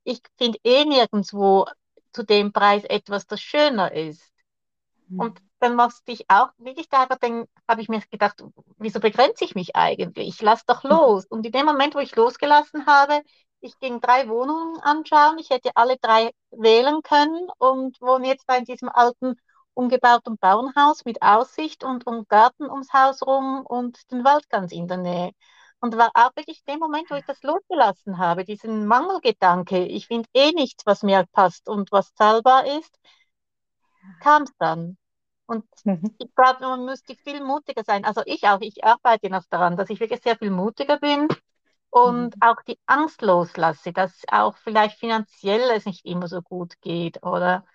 ich 0.03 0.21
finde 0.37 0.57
eh 0.63 0.83
nirgendwo 0.85 1.67
zu 2.11 2.23
dem 2.23 2.51
Preis 2.51 2.83
etwas, 2.85 3.27
das 3.27 3.39
schöner 3.39 3.91
ist. 3.91 4.31
Mhm. 5.07 5.19
Und 5.19 5.41
dann 5.59 5.75
musste 5.75 6.11
ich 6.11 6.29
auch 6.29 6.49
wirklich 6.57 6.89
da, 6.89 7.05
dann 7.05 7.45
habe 7.67 7.81
ich 7.81 7.89
mir 7.89 8.01
gedacht, 8.11 8.43
wieso 8.77 8.99
begrenze 8.99 9.43
ich 9.43 9.55
mich 9.55 9.75
eigentlich? 9.75 10.27
Ich 10.27 10.41
lass 10.41 10.65
doch 10.65 10.83
hm. 10.83 10.91
los. 10.91 11.25
Und 11.25 11.45
in 11.45 11.51
dem 11.51 11.65
Moment, 11.65 11.95
wo 11.95 11.99
ich 11.99 12.15
losgelassen 12.15 12.85
habe, 12.85 13.21
ich 13.61 13.79
ging 13.79 14.01
drei 14.01 14.27
Wohnungen 14.29 14.79
anschauen. 14.81 15.37
Ich 15.39 15.49
hätte 15.49 15.71
alle 15.75 15.97
drei 15.97 16.31
wählen 16.51 17.01
können 17.01 17.49
und 17.57 17.99
wohne 18.01 18.27
jetzt 18.27 18.45
in 18.51 18.65
diesem 18.65 18.89
alten, 18.89 19.35
umgebauten 19.73 20.37
Bauernhaus 20.37 21.05
mit 21.05 21.21
Aussicht 21.21 21.83
und, 21.83 22.07
und 22.07 22.27
Garten 22.29 22.69
ums 22.69 22.93
Haus 22.93 23.21
rum 23.21 23.63
und 23.65 24.11
den 24.11 24.23
Wald 24.23 24.49
ganz 24.49 24.71
in 24.71 24.87
der 24.87 24.97
Nähe. 24.97 25.31
Und 25.79 25.95
war 25.95 26.09
auch 26.15 26.35
wirklich 26.35 26.63
dem 26.65 26.79
Moment, 26.79 27.09
wo 27.11 27.15
ich 27.15 27.25
das 27.25 27.43
losgelassen 27.43 28.17
habe, 28.17 28.43
diesen 28.43 28.87
Mangelgedanke, 28.87 29.85
ich 29.85 30.07
finde 30.07 30.27
eh 30.33 30.51
nichts, 30.51 30.85
was 30.87 31.03
mir 31.03 31.25
passt 31.31 31.69
und 31.69 31.91
was 31.91 32.13
zahlbar 32.15 32.65
ist, 32.65 32.97
kam 34.21 34.43
es 34.43 34.51
dann. 34.57 34.97
Und 35.45 35.65
mhm. 35.83 36.15
ich 36.17 36.33
glaube, 36.35 36.61
man 36.61 36.85
müsste 36.85 37.15
viel 37.15 37.43
mutiger 37.43 37.83
sein. 37.83 38.03
Also 38.05 38.21
ich 38.25 38.43
auch, 38.47 38.61
ich 38.61 38.83
arbeite 38.83 39.29
noch 39.29 39.43
daran, 39.49 39.77
dass 39.77 39.89
ich 39.89 39.99
wirklich 39.99 40.21
sehr 40.23 40.37
viel 40.37 40.49
mutiger 40.51 40.97
bin 40.97 41.27
und 42.05 42.35
mhm. 42.35 42.41
auch 42.41 42.61
die 42.67 42.79
Angst 42.85 43.21
loslasse, 43.21 43.93
dass 43.93 44.23
auch 44.31 44.57
vielleicht 44.57 44.99
finanziell 44.99 45.69
es 45.71 45.85
nicht 45.85 46.05
immer 46.05 46.27
so 46.27 46.41
gut 46.41 46.79
geht 46.81 47.23
oder 47.23 47.65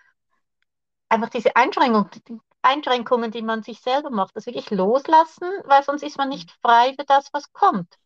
einfach 1.08 1.28
diese 1.28 1.56
Einschränkung, 1.56 2.08
die 2.28 2.38
Einschränkungen, 2.62 3.30
die 3.30 3.42
man 3.42 3.62
sich 3.62 3.80
selber 3.80 4.10
macht, 4.10 4.36
das 4.36 4.46
wirklich 4.46 4.70
loslassen, 4.70 5.48
weil 5.64 5.82
sonst 5.82 6.02
ist 6.02 6.16
man 6.16 6.28
nicht 6.28 6.50
frei 6.62 6.94
für 6.98 7.04
das, 7.04 7.28
was 7.32 7.52
kommt. 7.52 7.98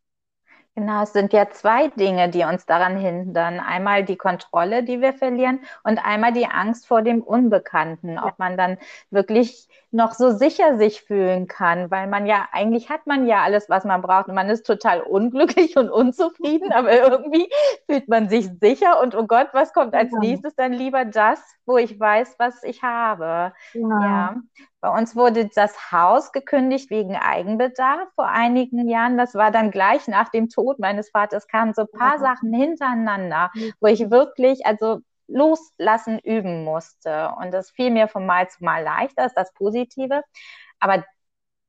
Genau, 0.75 1.02
es 1.02 1.14
sind 1.14 1.32
ja 1.32 1.49
zwei 1.49 1.88
Dinge, 1.88 2.28
die 2.28 2.44
uns 2.44 2.66
daran 2.66 2.99
hindern. 2.99 3.61
Einmal 3.61 4.04
die 4.04 4.16
Kontrolle, 4.16 4.85
die 4.85 5.00
wir 5.00 5.14
verlieren 5.14 5.61
und 5.85 5.99
einmal 5.99 6.35
die 6.35 6.46
Angst 6.46 6.87
vor 6.87 7.00
dem 7.00 7.23
Unbekannten, 7.23 8.18
ob 8.18 8.38
man 8.38 8.58
dann 8.58 8.76
wirklich 9.08 9.68
noch 9.97 10.12
so 10.12 10.31
sicher 10.31 10.76
sich 10.76 11.00
fühlen 11.00 11.49
kann, 11.49 11.91
weil 11.91 12.07
man 12.07 12.26
ja, 12.26 12.47
eigentlich 12.53 12.91
hat 12.91 13.07
man 13.07 13.26
ja 13.26 13.43
alles, 13.43 13.69
was 13.69 13.85
man 13.85 14.03
braucht 14.03 14.29
und 14.29 14.35
man 14.35 14.49
ist 14.50 14.67
total 14.67 15.00
unglücklich 15.00 15.76
und 15.76 15.91
unzufrieden, 15.91 16.71
aber 16.73 16.93
irgendwie 16.93 17.49
fühlt 17.88 18.07
man 18.09 18.29
sich 18.29 18.49
sicher 18.61 19.00
und 19.03 19.15
oh 19.15 19.26
Gott, 19.26 19.49
was 19.53 19.73
kommt 19.73 19.95
als 19.95 20.12
nächstes? 20.12 20.55
Dann 20.55 20.73
lieber 20.73 21.07
das, 21.07 21.41
wo 21.65 21.79
ich 21.79 21.99
weiß, 21.99 22.37
was 22.38 22.62
ich 22.62 22.83
habe. 22.83 23.53
Ja. 23.73 24.00
ja. 24.00 24.37
Bei 24.83 24.91
uns 24.91 25.17
wurde 25.17 25.49
das 25.53 25.91
Haus 25.91 26.31
gekündigt 26.31 26.91
wegen 26.91 27.17
Eigenbedarf 27.17 28.09
vor 28.15 28.29
einigen 28.29 28.88
Jahren. 28.88 29.17
Das 29.17 29.35
war 29.35 29.50
dann 29.50 29.71
gleich 29.71 30.07
nach 30.07 30.29
dem 30.29 30.49
Tod 30.49 30.79
meines 30.79 31.11
Vaters, 31.11 31.49
kamen 31.49 31.73
so 31.75 31.83
ein 31.83 31.99
paar 31.99 32.17
ja. 32.17 32.19
Sachen 32.19 32.53
hintereinander, 32.53 33.50
wo 33.81 33.88
ich 33.88 34.11
wirklich, 34.11 34.67
also 34.67 35.00
loslassen 35.28 36.18
üben 36.21 36.64
musste. 36.64 37.33
Und 37.40 37.52
das 37.52 37.71
fiel 37.71 37.90
mir 37.90 38.09
von 38.09 38.26
Mal 38.26 38.49
zu 38.49 38.64
Mal 38.64 38.83
leichter, 38.83 39.26
ist 39.26 39.37
das 39.37 39.52
Positive. 39.54 40.23
Aber 40.80 41.04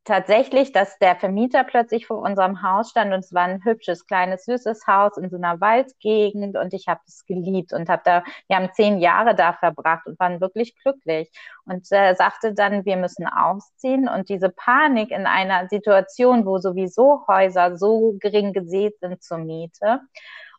tatsächlich, 0.08 0.72
dass 0.72 0.98
der 1.00 1.18
Vermieter 1.18 1.66
plötzlich 1.66 2.08
vor 2.08 2.20
unserem 2.20 2.64
Haus 2.64 2.90
stand 2.92 3.14
und 3.14 3.20
es 3.20 3.34
war 3.34 3.44
ein 3.44 3.64
hübsches, 3.66 4.08
kleines, 4.08 4.46
süßes 4.46 4.88
Haus 4.88 5.18
in 5.18 5.30
so 5.30 5.36
einer 5.36 5.60
Waldgegend 5.60 6.56
und 6.58 6.74
ich 6.74 6.88
habe 6.88 7.02
es 7.06 7.26
geliebt 7.26 7.74
und 7.74 7.90
habe 7.90 8.02
da, 8.06 8.24
wir 8.48 8.56
haben 8.56 8.70
zehn 8.74 9.00
Jahre 9.00 9.36
da 9.36 9.52
verbracht 9.54 10.08
und 10.08 10.18
waren 10.18 10.40
wirklich 10.40 10.76
glücklich. 10.82 11.30
Und 11.66 11.92
er 11.92 12.16
sagte 12.16 12.54
dann, 12.54 12.86
wir 12.86 12.96
müssen 12.96 13.28
ausziehen 13.28 14.08
und 14.08 14.30
diese 14.30 14.50
Panik 14.50 15.12
in 15.12 15.28
einer 15.28 15.68
Situation, 15.68 16.46
wo 16.46 16.58
sowieso 16.58 17.28
Häuser 17.28 17.76
so 17.78 18.16
gering 18.20 18.54
gesät 18.54 18.98
sind 19.02 19.22
zur 19.22 19.40
Miete, 19.40 20.00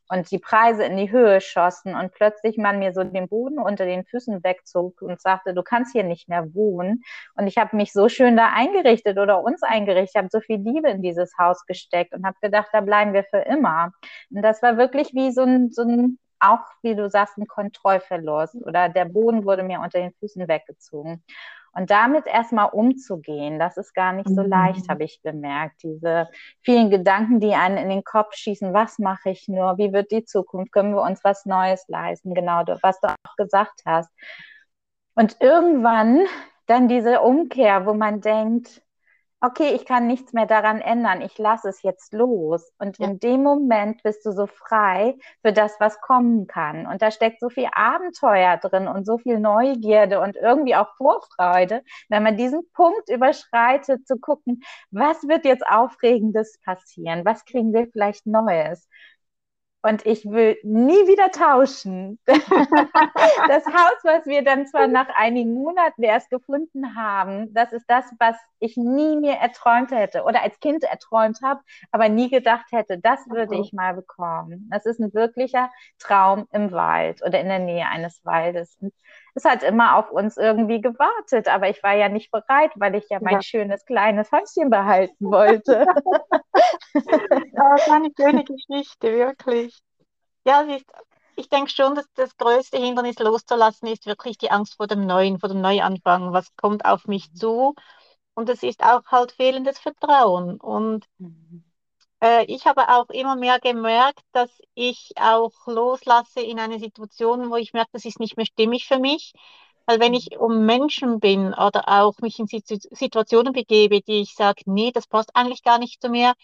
und 0.08 0.30
die 0.30 0.38
Preise 0.38 0.84
in 0.84 0.96
die 0.96 1.10
Höhe 1.10 1.40
schossen 1.40 1.94
und 1.94 2.12
plötzlich 2.12 2.56
man 2.56 2.78
mir 2.78 2.92
so 2.92 3.04
den 3.04 3.28
Boden 3.28 3.58
unter 3.58 3.84
den 3.84 4.04
Füßen 4.04 4.42
wegzog 4.42 5.02
und 5.02 5.20
sagte, 5.20 5.54
du 5.54 5.62
kannst 5.62 5.92
hier 5.92 6.04
nicht 6.04 6.28
mehr 6.28 6.54
wohnen. 6.54 7.02
Und 7.34 7.46
ich 7.46 7.58
habe 7.58 7.76
mich 7.76 7.92
so 7.92 8.08
schön 8.08 8.36
da 8.36 8.50
eingerichtet 8.52 9.18
oder 9.18 9.42
uns 9.42 9.62
eingerichtet, 9.62 10.16
habe 10.16 10.28
so 10.30 10.40
viel 10.40 10.56
Liebe 10.56 10.88
in 10.88 11.02
dieses 11.02 11.36
Haus 11.38 11.66
gesteckt 11.66 12.14
und 12.14 12.24
habe 12.24 12.36
gedacht, 12.40 12.68
da 12.72 12.80
bleiben 12.80 13.12
wir 13.12 13.24
für 13.24 13.40
immer. 13.40 13.92
Und 14.30 14.42
das 14.42 14.62
war 14.62 14.78
wirklich 14.78 15.14
wie 15.14 15.30
so 15.30 15.42
ein, 15.42 15.70
so 15.70 15.82
ein 15.82 16.18
auch 16.40 16.60
wie 16.82 16.94
du 16.94 17.10
sagst, 17.10 17.36
ein 17.36 17.46
Kontrollverlust 17.46 18.56
oder 18.64 18.88
der 18.88 19.06
Boden 19.06 19.44
wurde 19.44 19.62
mir 19.62 19.80
unter 19.80 19.98
den 19.98 20.12
Füßen 20.20 20.46
weggezogen. 20.48 21.24
Und 21.72 21.90
damit 21.90 22.26
erstmal 22.26 22.70
umzugehen, 22.70 23.58
das 23.58 23.76
ist 23.76 23.94
gar 23.94 24.12
nicht 24.12 24.28
so 24.28 24.42
mhm. 24.42 24.48
leicht, 24.48 24.88
habe 24.88 25.04
ich 25.04 25.20
bemerkt. 25.22 25.82
Diese 25.82 26.28
vielen 26.62 26.90
Gedanken, 26.90 27.40
die 27.40 27.54
einen 27.54 27.76
in 27.76 27.88
den 27.88 28.04
Kopf 28.04 28.34
schießen, 28.34 28.72
was 28.74 28.98
mache 28.98 29.30
ich 29.30 29.48
nur, 29.48 29.78
wie 29.78 29.92
wird 29.92 30.10
die 30.10 30.24
Zukunft, 30.24 30.72
können 30.72 30.94
wir 30.94 31.02
uns 31.02 31.22
was 31.24 31.46
Neues 31.46 31.84
leisten, 31.88 32.34
genau, 32.34 32.64
was 32.82 33.00
du 33.00 33.08
auch 33.08 33.36
gesagt 33.36 33.82
hast. 33.84 34.10
Und 35.14 35.36
irgendwann 35.40 36.26
dann 36.66 36.88
diese 36.88 37.20
Umkehr, 37.20 37.86
wo 37.86 37.94
man 37.94 38.20
denkt, 38.20 38.82
okay, 39.40 39.74
ich 39.74 39.84
kann 39.84 40.06
nichts 40.06 40.32
mehr 40.32 40.46
daran 40.46 40.80
ändern, 40.80 41.20
ich 41.20 41.38
lasse 41.38 41.68
es 41.68 41.82
jetzt 41.82 42.12
los. 42.12 42.72
Und 42.78 42.98
ja. 42.98 43.06
in 43.06 43.20
dem 43.20 43.42
Moment 43.42 44.02
bist 44.02 44.24
du 44.26 44.32
so 44.32 44.46
frei 44.46 45.16
für 45.42 45.52
das, 45.52 45.78
was 45.78 46.00
kommen 46.00 46.46
kann. 46.46 46.86
Und 46.86 47.02
da 47.02 47.10
steckt 47.10 47.40
so 47.40 47.48
viel 47.48 47.68
Abenteuer 47.72 48.56
drin 48.56 48.88
und 48.88 49.06
so 49.06 49.18
viel 49.18 49.38
Neugierde 49.38 50.20
und 50.20 50.36
irgendwie 50.36 50.74
auch 50.74 50.94
Vorfreude, 50.96 51.82
wenn 52.08 52.22
man 52.22 52.36
diesen 52.36 52.62
Punkt 52.72 53.08
überschreitet, 53.08 54.06
zu 54.06 54.18
gucken, 54.18 54.62
was 54.90 55.22
wird 55.28 55.44
jetzt 55.44 55.66
Aufregendes 55.66 56.58
passieren? 56.64 57.24
Was 57.24 57.44
kriegen 57.44 57.72
wir 57.72 57.86
vielleicht 57.92 58.26
Neues? 58.26 58.88
Und 59.88 60.04
ich 60.04 60.26
will 60.26 60.58
nie 60.62 61.06
wieder 61.06 61.30
tauschen. 61.30 62.18
das 62.26 63.64
Haus, 63.64 63.98
was 64.02 64.26
wir 64.26 64.42
dann 64.44 64.66
zwar 64.66 64.86
nach 64.86 65.08
einigen 65.14 65.54
Monaten 65.54 66.02
erst 66.02 66.28
gefunden 66.28 66.94
haben, 66.94 67.54
das 67.54 67.72
ist 67.72 67.86
das, 67.88 68.04
was 68.18 68.36
ich 68.58 68.76
nie 68.76 69.16
mir 69.16 69.34
erträumt 69.34 69.90
hätte 69.90 70.24
oder 70.24 70.42
als 70.42 70.60
Kind 70.60 70.84
erträumt 70.84 71.38
habe, 71.42 71.60
aber 71.90 72.10
nie 72.10 72.28
gedacht 72.28 72.66
hätte, 72.70 72.98
das 72.98 73.20
würde 73.30 73.56
ich 73.56 73.72
mal 73.72 73.94
bekommen. 73.94 74.68
Das 74.70 74.84
ist 74.84 75.00
ein 75.00 75.14
wirklicher 75.14 75.70
Traum 75.98 76.46
im 76.52 76.70
Wald 76.72 77.22
oder 77.24 77.40
in 77.40 77.48
der 77.48 77.60
Nähe 77.60 77.86
eines 77.86 78.22
Waldes. 78.26 78.76
Und 78.82 78.92
es 79.34 79.44
hat 79.44 79.62
immer 79.62 79.96
auf 79.96 80.10
uns 80.10 80.36
irgendwie 80.36 80.80
gewartet, 80.80 81.48
aber 81.48 81.68
ich 81.68 81.82
war 81.82 81.94
ja 81.94 82.08
nicht 82.08 82.30
bereit, 82.30 82.72
weil 82.76 82.94
ich 82.94 83.08
ja 83.08 83.18
mein 83.20 83.34
ja. 83.34 83.42
schönes 83.42 83.84
kleines 83.84 84.30
Häuschen 84.32 84.70
behalten 84.70 85.30
wollte. 85.30 85.86
das 86.94 87.88
war 87.88 87.96
eine 87.96 88.10
schöne 88.18 88.44
Geschichte, 88.44 89.12
wirklich. 89.12 89.78
Ja, 90.44 90.62
ist, 90.62 90.86
ich 91.36 91.48
denke 91.48 91.70
schon, 91.70 91.94
dass 91.94 92.06
das 92.14 92.36
größte 92.36 92.78
Hindernis 92.78 93.18
loszulassen 93.18 93.88
ist 93.88 94.06
wirklich 94.06 94.38
die 94.38 94.50
Angst 94.50 94.76
vor 94.76 94.86
dem 94.86 95.06
Neuen, 95.06 95.38
vor 95.38 95.48
dem 95.48 95.60
Neuanfang. 95.60 96.32
Was 96.32 96.48
kommt 96.56 96.84
auf 96.84 97.06
mich 97.06 97.32
zu? 97.32 97.74
Und 98.34 98.48
es 98.48 98.62
ist 98.62 98.82
auch 98.82 99.04
halt 99.06 99.32
fehlendes 99.32 99.78
Vertrauen. 99.78 100.58
Und 100.60 101.06
mhm. 101.18 101.64
Äh, 102.22 102.44
ich 102.46 102.66
habe 102.66 102.88
auch 102.88 103.08
immer 103.10 103.36
mehr 103.36 103.58
gemerkt, 103.60 104.22
dass 104.32 104.50
ich 104.74 105.12
auch 105.16 105.52
loslasse 105.66 106.40
in 106.40 106.58
eine 106.58 106.78
Situation, 106.78 107.50
wo 107.50 107.56
ich 107.56 107.72
merke, 107.72 107.90
das 107.92 108.04
ist 108.04 108.20
nicht 108.20 108.36
mehr 108.36 108.46
stimmig 108.46 108.86
für 108.86 108.98
mich. 108.98 109.32
Weil 109.86 110.00
wenn 110.00 110.12
ich 110.14 110.38
um 110.38 110.66
Menschen 110.66 111.18
bin 111.18 111.54
oder 111.54 111.88
auch 111.88 112.18
mich 112.20 112.38
in 112.38 112.46
Situationen 112.46 113.54
begebe, 113.54 114.02
die 114.02 114.20
ich 114.20 114.34
sage, 114.34 114.62
nee, 114.66 114.92
das 114.92 115.06
passt 115.06 115.34
eigentlich 115.34 115.62
gar 115.62 115.78
nicht 115.78 116.02
zu 116.02 116.10
mir, 116.10 116.34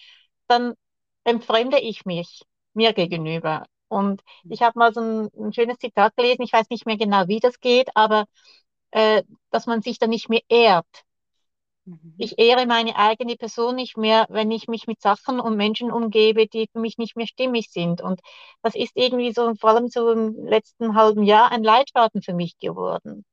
dann 0.48 0.74
entfremde 1.24 1.78
ich 1.78 2.06
mich 2.06 2.44
mir 2.74 2.94
gegenüber. 2.94 3.66
Und 3.88 4.22
ich 4.48 4.62
habe 4.62 4.78
mal 4.78 4.94
so 4.94 5.00
ein, 5.00 5.30
ein, 5.38 5.52
schönes 5.52 5.78
Zitat 5.78 6.16
gelesen, 6.16 6.42
ich 6.42 6.52
weiß 6.52 6.70
nicht 6.70 6.86
mehr 6.86 6.96
genau, 6.96 7.28
wie 7.28 7.40
das 7.40 7.60
geht, 7.60 7.90
aber 7.94 8.24
äh, 8.92 9.22
dass 9.50 9.66
man 9.66 9.82
sich 9.82 9.98
dann 9.98 10.10
nicht 10.10 10.28
mehr 10.30 10.42
ehrt. 10.48 10.86
Mhm. 11.86 12.14
Ich 12.16 12.38
ehre 12.38 12.66
meine 12.66 12.96
eigene 12.96 13.36
Person 13.36 13.74
nicht 13.76 13.96
mehr, 13.96 14.26
wenn 14.30 14.50
ich 14.50 14.68
mich 14.68 14.86
mit 14.86 15.00
Sachen 15.00 15.40
und 15.40 15.56
Menschen 15.56 15.90
umgebe, 15.90 16.46
die 16.46 16.68
für 16.72 16.78
mich 16.80 16.96
nicht 16.96 17.16
mehr 17.16 17.26
stimmig 17.26 17.70
sind. 17.70 18.00
Und 18.00 18.20
das 18.62 18.74
ist 18.74 18.92
irgendwie 18.94 19.32
so, 19.32 19.54
vor 19.54 19.70
allem 19.70 19.88
so 19.88 20.10
im 20.10 20.46
letzten 20.46 20.94
halben 20.94 21.24
Jahr, 21.24 21.50
ein 21.50 21.62
Leitfaden 21.62 22.22
für 22.22 22.34
mich 22.34 22.58
geworden. 22.58 23.24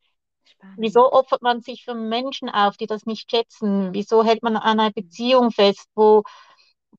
Spannend. 0.43 0.77
Wieso 0.79 1.11
opfert 1.11 1.41
man 1.41 1.61
sich 1.61 1.85
für 1.85 1.93
Menschen 1.93 2.49
auf, 2.49 2.75
die 2.75 2.87
das 2.87 3.05
nicht 3.05 3.29
schätzen? 3.29 3.93
Wieso 3.93 4.23
hält 4.23 4.43
man 4.43 4.57
an 4.57 4.79
einer 4.79 4.91
Beziehung 4.91 5.51
fest, 5.51 5.87
wo, 5.95 6.23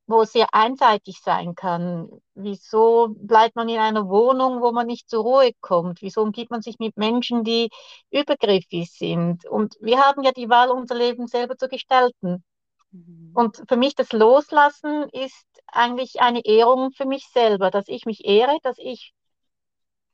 wo 0.07 0.23
es 0.23 0.33
sehr 0.33 0.49
einseitig 0.53 1.21
sein 1.23 1.55
kann? 1.55 2.09
Wieso 2.35 3.15
bleibt 3.17 3.57
man 3.57 3.69
in 3.69 3.79
einer 3.79 4.09
Wohnung, 4.09 4.61
wo 4.61 4.73
man 4.73 4.87
nicht 4.87 5.09
zur 5.09 5.23
Ruhe 5.23 5.53
kommt? 5.61 6.03
Wieso 6.03 6.23
umgibt 6.23 6.51
man 6.51 6.63
sich 6.63 6.79
mit 6.79 6.97
Menschen, 6.97 7.45
die 7.45 7.71
übergriffig 8.11 8.91
sind? 8.91 9.47
Und 9.47 9.77
wir 9.81 10.01
haben 10.01 10.23
ja 10.23 10.33
die 10.33 10.49
Wahl, 10.49 10.71
unser 10.71 10.95
Leben 10.95 11.27
selber 11.29 11.57
zu 11.57 11.69
gestalten. 11.69 12.45
Mhm. 12.91 13.33
Und 13.35 13.63
für 13.69 13.77
mich 13.77 13.95
das 13.95 14.13
Loslassen 14.13 15.09
ist 15.11 15.47
eigentlich 15.67 16.21
eine 16.21 16.45
Ehrung 16.45 16.93
für 16.93 17.07
mich 17.07 17.27
selber, 17.29 17.71
dass 17.71 17.89
ich 17.89 18.05
mich 18.05 18.25
ehre, 18.25 18.59
dass 18.63 18.79
ich 18.79 19.15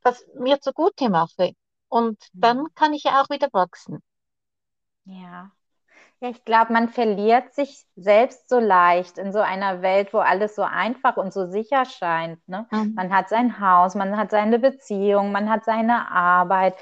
das 0.01 0.25
mir 0.35 0.61
zugute 0.61 1.09
mache. 1.09 1.53
Und 1.89 2.19
mhm. 2.33 2.39
dann 2.41 2.73
kann 2.75 2.93
ich 2.93 3.03
ja 3.03 3.21
auch 3.21 3.29
wieder 3.29 3.49
wachsen. 3.51 3.99
Ja, 5.05 5.51
ja, 6.21 6.29
ich 6.29 6.43
glaube, 6.43 6.73
man 6.73 6.89
verliert 6.89 7.53
sich 7.53 7.85
selbst 7.95 8.49
so 8.49 8.59
leicht 8.59 9.17
in 9.17 9.31
so 9.31 9.39
einer 9.39 9.81
Welt, 9.81 10.13
wo 10.13 10.17
alles 10.17 10.55
so 10.55 10.63
einfach 10.63 11.15
und 11.15 11.31
so 11.33 11.45
sicher 11.45 11.85
scheint. 11.85 12.45
Ne? 12.47 12.67
Mhm. 12.71 12.93
Man 12.95 13.13
hat 13.13 13.29
sein 13.29 13.59
Haus, 13.61 13.95
man 13.95 14.17
hat 14.17 14.31
seine 14.31 14.59
Beziehung, 14.59 15.31
man 15.31 15.49
hat 15.49 15.63
seine 15.63 16.11
Arbeit 16.11 16.75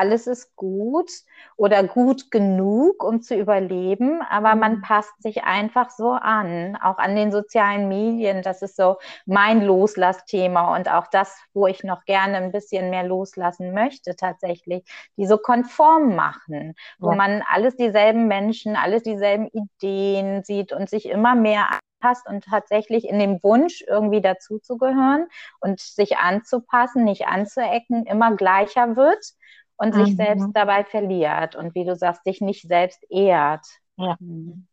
alles 0.00 0.26
ist 0.26 0.56
gut 0.56 1.10
oder 1.56 1.84
gut 1.84 2.30
genug, 2.30 3.04
um 3.04 3.20
zu 3.20 3.36
überleben, 3.36 4.22
aber 4.22 4.54
man 4.54 4.76
mhm. 4.76 4.80
passt 4.80 5.22
sich 5.22 5.44
einfach 5.44 5.90
so 5.90 6.12
an, 6.12 6.78
auch 6.82 6.96
an 6.96 7.14
den 7.14 7.30
sozialen 7.30 7.88
Medien. 7.88 8.40
Das 8.42 8.62
ist 8.62 8.76
so 8.76 8.96
mein 9.26 9.62
Loslassthema 9.62 10.74
und 10.74 10.90
auch 10.90 11.06
das, 11.08 11.38
wo 11.52 11.66
ich 11.66 11.84
noch 11.84 12.04
gerne 12.06 12.38
ein 12.38 12.50
bisschen 12.50 12.88
mehr 12.88 13.04
loslassen 13.04 13.74
möchte, 13.74 14.16
tatsächlich, 14.16 14.84
die 15.18 15.26
so 15.26 15.36
konform 15.36 16.16
machen, 16.16 16.74
wo 16.98 17.10
ja. 17.10 17.16
man 17.16 17.42
alles 17.50 17.76
dieselben 17.76 18.26
Menschen, 18.26 18.76
alles 18.76 19.02
dieselben 19.02 19.48
Ideen 19.48 20.42
sieht 20.44 20.72
und 20.72 20.88
sich 20.88 21.06
immer 21.10 21.34
mehr 21.34 21.68
passt 22.00 22.26
und 22.26 22.44
tatsächlich 22.44 23.06
in 23.06 23.18
dem 23.18 23.42
Wunsch, 23.42 23.84
irgendwie 23.86 24.22
dazuzugehören 24.22 25.28
und 25.60 25.78
sich 25.78 26.16
anzupassen, 26.16 27.04
nicht 27.04 27.26
anzuecken, 27.26 28.06
immer 28.06 28.34
gleicher 28.34 28.96
wird 28.96 29.34
und 29.80 29.94
sich 29.94 30.10
mhm. 30.10 30.16
selbst 30.16 30.48
dabei 30.52 30.84
verliert 30.84 31.56
und 31.56 31.74
wie 31.74 31.84
du 31.84 31.96
sagst, 31.96 32.24
sich 32.24 32.42
nicht 32.42 32.68
selbst 32.68 33.02
ehrt. 33.08 33.64
Ja, 33.96 34.14
mhm. 34.20 34.66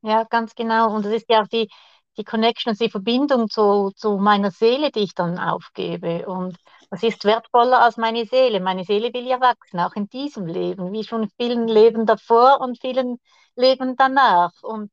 ja 0.00 0.24
ganz 0.24 0.54
genau. 0.54 0.94
Und 0.94 1.04
das 1.04 1.12
ist 1.12 1.28
ja 1.28 1.42
auch 1.42 1.48
die, 1.48 1.68
die 2.16 2.24
Connection, 2.24 2.72
die 2.72 2.88
Verbindung 2.88 3.50
zu, 3.50 3.90
zu 3.94 4.16
meiner 4.16 4.50
Seele, 4.50 4.90
die 4.90 5.00
ich 5.00 5.14
dann 5.14 5.38
aufgebe. 5.38 6.26
Und 6.26 6.56
das 6.88 7.02
ist 7.02 7.26
wertvoller 7.26 7.82
als 7.82 7.98
meine 7.98 8.24
Seele. 8.24 8.58
Meine 8.60 8.84
Seele 8.84 9.12
will 9.12 9.26
ja 9.26 9.38
wachsen, 9.38 9.80
auch 9.80 9.94
in 9.96 10.08
diesem 10.08 10.46
Leben, 10.46 10.92
wie 10.92 11.04
schon 11.04 11.28
vielen 11.36 11.68
Leben 11.68 12.06
davor 12.06 12.62
und 12.62 12.80
vielen 12.80 13.18
Leben 13.56 13.96
danach. 13.96 14.62
Und 14.62 14.90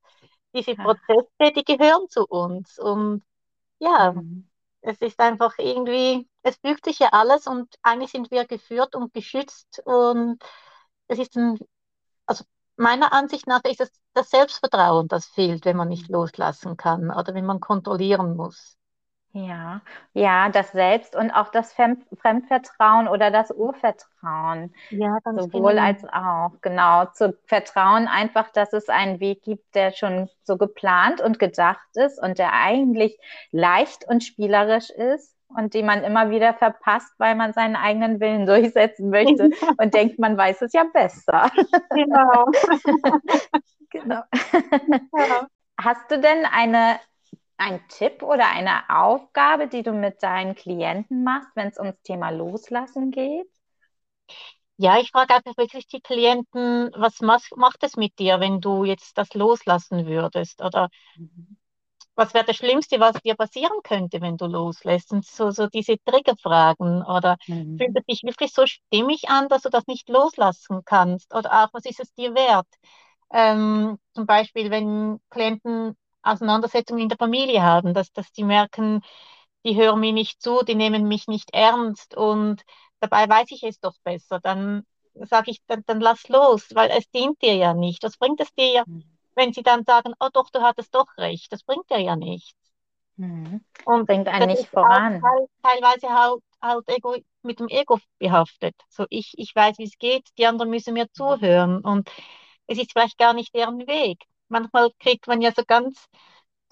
diese 0.53 0.75
Prozesse, 0.75 1.53
die 1.55 1.63
gehören 1.63 2.09
zu 2.09 2.25
uns. 2.25 2.77
Und 2.77 3.23
ja, 3.79 4.11
mhm. 4.11 4.50
Es 4.81 5.01
ist 5.01 5.19
einfach 5.19 5.57
irgendwie 5.57 6.27
es 6.43 6.57
fügt 6.57 6.85
sich 6.85 6.99
ja 6.99 7.09
alles 7.11 7.47
und 7.47 7.73
eigentlich 7.83 8.11
sind 8.11 8.31
wir 8.31 8.45
geführt 8.45 8.95
und 8.95 9.13
geschützt 9.13 9.81
und 9.85 10.39
es 11.07 11.19
ist 11.19 11.35
ein, 11.37 11.59
also 12.25 12.45
meiner 12.77 13.13
Ansicht 13.13 13.47
nach 13.47 13.63
ist 13.65 13.81
es 13.81 13.91
das 14.13 14.29
Selbstvertrauen, 14.31 15.07
das 15.07 15.27
fehlt, 15.27 15.65
wenn 15.65 15.77
man 15.77 15.89
nicht 15.89 16.09
loslassen 16.09 16.77
kann 16.77 17.11
oder 17.11 17.33
wenn 17.35 17.45
man 17.45 17.59
kontrollieren 17.59 18.35
muss. 18.35 18.77
Ja, 19.33 19.81
ja, 20.13 20.49
das 20.49 20.73
Selbst 20.73 21.15
und 21.15 21.31
auch 21.31 21.49
das 21.51 21.71
Fem 21.71 22.03
Fremdvertrauen 22.19 23.07
oder 23.07 23.31
das 23.31 23.49
Urvertrauen. 23.51 24.73
Ja, 24.89 25.19
ganz 25.23 25.43
Sowohl 25.43 25.71
genau. 25.71 25.83
als 25.83 26.03
auch, 26.03 26.51
genau, 26.61 27.05
zu 27.05 27.37
vertrauen 27.45 28.09
einfach, 28.09 28.49
dass 28.51 28.73
es 28.73 28.89
einen 28.89 29.21
Weg 29.21 29.41
gibt, 29.43 29.73
der 29.73 29.91
schon 29.91 30.29
so 30.43 30.57
geplant 30.57 31.21
und 31.21 31.39
gedacht 31.39 31.87
ist 31.93 32.21
und 32.21 32.39
der 32.39 32.51
eigentlich 32.51 33.17
leicht 33.51 34.05
und 34.05 34.21
spielerisch 34.21 34.89
ist 34.89 35.33
und 35.47 35.73
den 35.73 35.85
man 35.85 36.03
immer 36.03 36.29
wieder 36.29 36.53
verpasst, 36.53 37.13
weil 37.17 37.35
man 37.35 37.53
seinen 37.53 37.77
eigenen 37.77 38.19
Willen 38.19 38.45
durchsetzen 38.45 39.09
möchte 39.09 39.49
und 39.77 39.93
denkt, 39.93 40.19
man 40.19 40.35
weiß 40.35 40.61
es 40.61 40.73
ja 40.73 40.83
besser. 40.91 41.49
Genau. 41.93 42.47
Genau. 43.93 44.21
Ja. 45.13 45.47
Hast 45.77 46.09
du 46.09 46.19
denn 46.19 46.45
eine, 46.45 46.97
einen 47.61 47.87
Tipp 47.89 48.23
oder 48.23 48.47
eine 48.49 48.89
Aufgabe, 48.89 49.67
die 49.67 49.83
du 49.83 49.93
mit 49.93 50.23
deinen 50.23 50.55
Klienten 50.55 51.23
machst, 51.23 51.49
wenn 51.55 51.67
es 51.69 51.79
ums 51.79 52.01
Thema 52.03 52.29
Loslassen 52.31 53.11
geht? 53.11 53.47
Ja, 54.77 54.99
ich 54.99 55.11
frage 55.11 55.35
einfach 55.35 55.55
wirklich 55.57 55.87
die 55.87 56.01
Klienten, 56.01 56.91
was 56.95 57.21
macht 57.21 57.83
es 57.83 57.95
mit 57.97 58.17
dir, 58.19 58.39
wenn 58.39 58.61
du 58.61 58.83
jetzt 58.85 59.17
das 59.17 59.33
loslassen 59.35 60.07
würdest? 60.07 60.61
Oder 60.63 60.89
Mhm. 61.15 61.55
was 62.15 62.33
wäre 62.33 62.45
das 62.45 62.57
Schlimmste, 62.57 62.99
was 62.99 63.15
dir 63.21 63.35
passieren 63.35 63.81
könnte, 63.83 64.21
wenn 64.21 64.37
du 64.37 64.45
loslässt? 64.45 65.11
Und 65.11 65.25
so, 65.25 65.51
so 65.51 65.67
diese 65.67 65.95
Triggerfragen. 66.05 67.03
Oder 67.03 67.37
fühlt 67.77 67.91
Mhm. 67.91 67.95
es 67.95 68.03
sich 68.07 68.23
wirklich 68.23 68.53
so 68.53 68.65
stimmig 68.65 69.29
an, 69.29 69.47
dass 69.49 69.63
du 69.63 69.69
das 69.69 69.87
nicht 69.87 70.09
loslassen 70.09 70.81
kannst? 70.85 71.33
Oder 71.33 71.63
auch, 71.63 71.69
was 71.73 71.85
ist 71.85 71.99
es 71.99 72.13
dir 72.13 72.33
wert? 72.35 72.67
Ähm, 73.33 73.97
zum 74.13 74.25
Beispiel, 74.25 74.69
wenn 74.71 75.19
Klienten 75.29 75.95
Auseinandersetzungen 76.23 77.03
in 77.03 77.09
der 77.09 77.17
Familie 77.17 77.61
haben, 77.63 77.93
dass, 77.93 78.11
dass 78.13 78.31
die 78.31 78.43
merken, 78.43 79.01
die 79.65 79.75
hören 79.75 79.99
mir 79.99 80.13
nicht 80.13 80.41
zu, 80.41 80.63
die 80.63 80.75
nehmen 80.75 81.07
mich 81.07 81.27
nicht 81.27 81.53
ernst 81.53 82.15
und 82.15 82.63
dabei 82.99 83.27
weiß 83.29 83.51
ich 83.51 83.63
es 83.63 83.79
doch 83.79 83.95
besser, 84.03 84.39
dann 84.39 84.83
sage 85.15 85.51
ich, 85.51 85.59
dann, 85.67 85.83
dann 85.85 85.99
lass 86.01 86.27
los, 86.29 86.69
weil 86.73 86.89
es 86.91 87.09
dient 87.11 87.41
dir 87.41 87.55
ja 87.55 87.73
nicht. 87.73 88.03
Was 88.03 88.17
bringt 88.17 88.39
es 88.41 88.53
dir, 88.53 88.85
wenn 89.35 89.53
sie 89.53 89.63
dann 89.63 89.83
sagen, 89.85 90.13
oh 90.19 90.29
doch, 90.33 90.49
du 90.49 90.61
hattest 90.61 90.95
doch 90.95 91.07
recht, 91.17 91.51
das 91.51 91.63
bringt 91.63 91.89
dir 91.89 91.99
ja 91.99 92.15
nichts. 92.15 92.55
Mhm. 93.17 93.61
Und 93.85 94.05
Bringt 94.07 94.27
einen 94.27 94.47
nicht 94.47 94.67
voran. 94.69 95.21
teil, 95.21 95.47
teilweise 95.63 96.09
halt, 96.09 96.41
halt 96.61 96.87
Ego, 96.89 97.15
mit 97.43 97.59
dem 97.59 97.67
Ego 97.67 97.99
behaftet. 98.19 98.75
So, 98.89 99.05
ich, 99.09 99.33
ich 99.37 99.55
weiß, 99.55 99.77
wie 99.79 99.83
es 99.83 99.97
geht, 99.97 100.29
die 100.37 100.45
anderen 100.45 100.69
müssen 100.69 100.93
mir 100.93 101.11
zuhören 101.11 101.81
und 101.81 102.09
es 102.67 102.77
ist 102.77 102.91
vielleicht 102.91 103.17
gar 103.17 103.33
nicht 103.33 103.53
deren 103.55 103.87
Weg. 103.87 104.23
Manchmal 104.51 104.91
kriegt 104.99 105.27
man 105.27 105.41
ja 105.41 105.51
so 105.53 105.63
ganz 105.65 106.07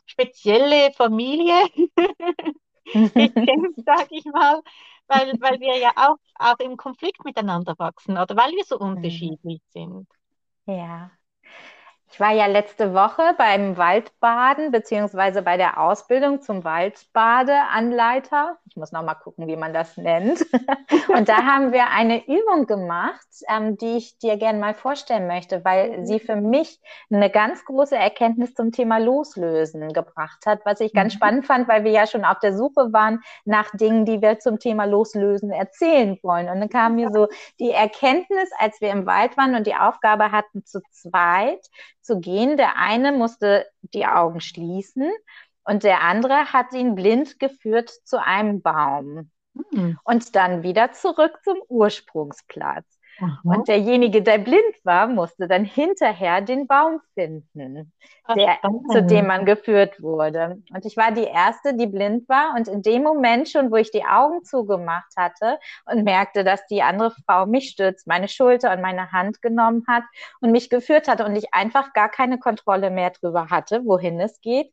spezielle 0.05 0.91
Familie 0.93 1.53
sage 3.85 4.07
ich 4.11 4.25
mal, 4.25 4.61
weil, 5.07 5.33
weil 5.39 5.59
wir 5.59 5.77
ja 5.77 5.91
auch, 5.95 6.17
auch 6.35 6.59
im 6.59 6.77
Konflikt 6.77 7.23
miteinander 7.25 7.75
wachsen 7.77 8.17
oder 8.17 8.35
weil 8.35 8.51
wir 8.53 8.63
so 8.65 8.77
unterschiedlich 8.79 9.61
sind. 9.69 10.07
Ja. 10.65 11.18
Ich 12.11 12.19
war 12.19 12.31
ja 12.31 12.47
letzte 12.47 12.95
Woche 12.95 13.35
beim 13.37 13.77
Waldbaden 13.77 14.71
beziehungsweise 14.71 15.43
bei 15.43 15.57
der 15.57 15.79
Ausbildung 15.79 16.41
zum 16.41 16.63
Waldbadeanleiter. 16.63 18.57
Ich 18.67 18.75
muss 18.77 18.91
noch 18.91 19.03
mal 19.03 19.13
gucken, 19.13 19.47
wie 19.47 19.55
man 19.55 19.73
das 19.73 19.95
nennt. 19.95 20.39
Und 21.15 21.29
da 21.29 21.43
haben 21.45 21.71
wir 21.71 21.89
eine 21.91 22.25
Übung 22.27 22.65
gemacht, 22.65 23.27
ähm, 23.47 23.77
die 23.77 23.97
ich 23.97 24.17
dir 24.17 24.37
gerne 24.37 24.57
mal 24.57 24.73
vorstellen 24.73 25.27
möchte, 25.27 25.63
weil 25.63 26.03
sie 26.03 26.19
für 26.19 26.35
mich 26.35 26.79
eine 27.11 27.29
ganz 27.29 27.63
große 27.65 27.95
Erkenntnis 27.95 28.55
zum 28.55 28.71
Thema 28.71 28.97
Loslösen 28.97 29.93
gebracht 29.93 30.47
hat, 30.47 30.61
was 30.65 30.79
ich 30.79 30.93
ganz 30.95 31.13
Mhm. 31.13 31.17
spannend 31.17 31.45
fand, 31.45 31.67
weil 31.67 31.83
wir 31.83 31.91
ja 31.91 32.07
schon 32.07 32.25
auf 32.25 32.39
der 32.39 32.57
Suche 32.57 32.91
waren 32.91 33.21
nach 33.45 33.69
Dingen, 33.75 34.05
die 34.05 34.21
wir 34.21 34.39
zum 34.39 34.57
Thema 34.57 34.85
Loslösen 34.85 35.51
erzählen 35.51 36.17
wollen. 36.23 36.49
Und 36.49 36.59
dann 36.59 36.69
kam 36.69 36.95
mir 36.95 37.11
so 37.13 37.27
die 37.59 37.69
Erkenntnis, 37.71 38.49
als 38.57 38.81
wir 38.81 38.89
im 38.89 39.05
Wald 39.05 39.37
waren 39.37 39.53
und 39.53 39.67
die 39.67 39.75
Aufgabe 39.75 40.31
hatten, 40.31 40.65
zu 40.65 40.81
zweit 40.91 41.59
zu 42.01 42.19
gehen. 42.19 42.57
Der 42.57 42.77
eine 42.77 43.11
musste 43.11 43.67
die 43.81 44.05
Augen 44.05 44.41
schließen 44.41 45.11
und 45.63 45.83
der 45.83 46.01
andere 46.03 46.53
hat 46.53 46.73
ihn 46.73 46.95
blind 46.95 47.39
geführt 47.39 47.89
zu 48.05 48.21
einem 48.23 48.61
Baum 48.61 49.31
Hm. 49.73 49.97
und 50.03 50.35
dann 50.35 50.63
wieder 50.63 50.91
zurück 50.93 51.39
zum 51.43 51.57
Ursprungsplatz. 51.69 52.98
Aha. 53.21 53.39
Und 53.43 53.67
derjenige, 53.67 54.21
der 54.21 54.37
blind 54.37 54.75
war, 54.83 55.07
musste 55.07 55.47
dann 55.47 55.65
hinterher 55.65 56.41
den 56.41 56.67
Baum 56.67 57.01
finden, 57.15 57.91
Ah, 58.23 58.35
der, 58.35 58.55
spannend. 58.57 58.91
zu 58.91 59.03
dem 59.03 59.25
man 59.27 59.45
geführt 59.45 60.01
wurde. 60.01 60.61
Und 60.73 60.85
ich 60.85 60.95
war 60.95 61.11
die 61.11 61.23
Erste, 61.23 61.75
die 61.75 61.87
blind 61.87 62.29
war. 62.29 62.53
Und 62.55 62.67
in 62.67 62.81
dem 62.83 63.01
Moment 63.03 63.49
schon, 63.49 63.71
wo 63.71 63.75
ich 63.75 63.91
die 63.91 64.05
Augen 64.05 64.43
zugemacht 64.43 65.11
hatte 65.17 65.57
und 65.85 66.03
merkte, 66.03 66.43
dass 66.43 66.65
die 66.67 66.83
andere 66.83 67.11
Frau 67.25 67.47
mich 67.47 67.69
stützt, 67.71 68.05
meine 68.07 68.27
Schulter 68.27 68.71
und 68.71 68.81
meine 68.81 69.11
Hand 69.11 69.41
genommen 69.41 69.83
hat 69.87 70.03
und 70.41 70.51
mich 70.51 70.69
geführt 70.69 71.07
hatte 71.07 71.25
und 71.25 71.35
ich 71.35 71.53
einfach 71.53 71.91
gar 71.93 72.09
keine 72.09 72.37
Kontrolle 72.37 72.91
mehr 72.91 73.09
drüber 73.09 73.49
hatte, 73.49 73.81
wohin 73.85 74.19
es 74.19 74.39
geht, 74.41 74.71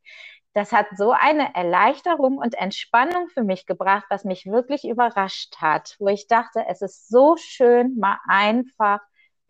das 0.57 0.73
hat 0.73 0.87
so 0.97 1.11
eine 1.13 1.55
Erleichterung 1.55 2.39
und 2.39 2.55
Entspannung 2.55 3.29
für 3.29 3.45
mich 3.45 3.67
gebracht, 3.67 4.07
was 4.09 4.25
mich 4.25 4.47
wirklich 4.47 4.89
überrascht 4.89 5.59
hat, 5.59 5.97
wo 5.99 6.09
ich 6.09 6.29
dachte, 6.29 6.65
es 6.67 6.81
ist 6.81 7.11
so 7.11 7.37
schön, 7.37 7.99
mal 7.99 8.19
einfach 8.27 9.01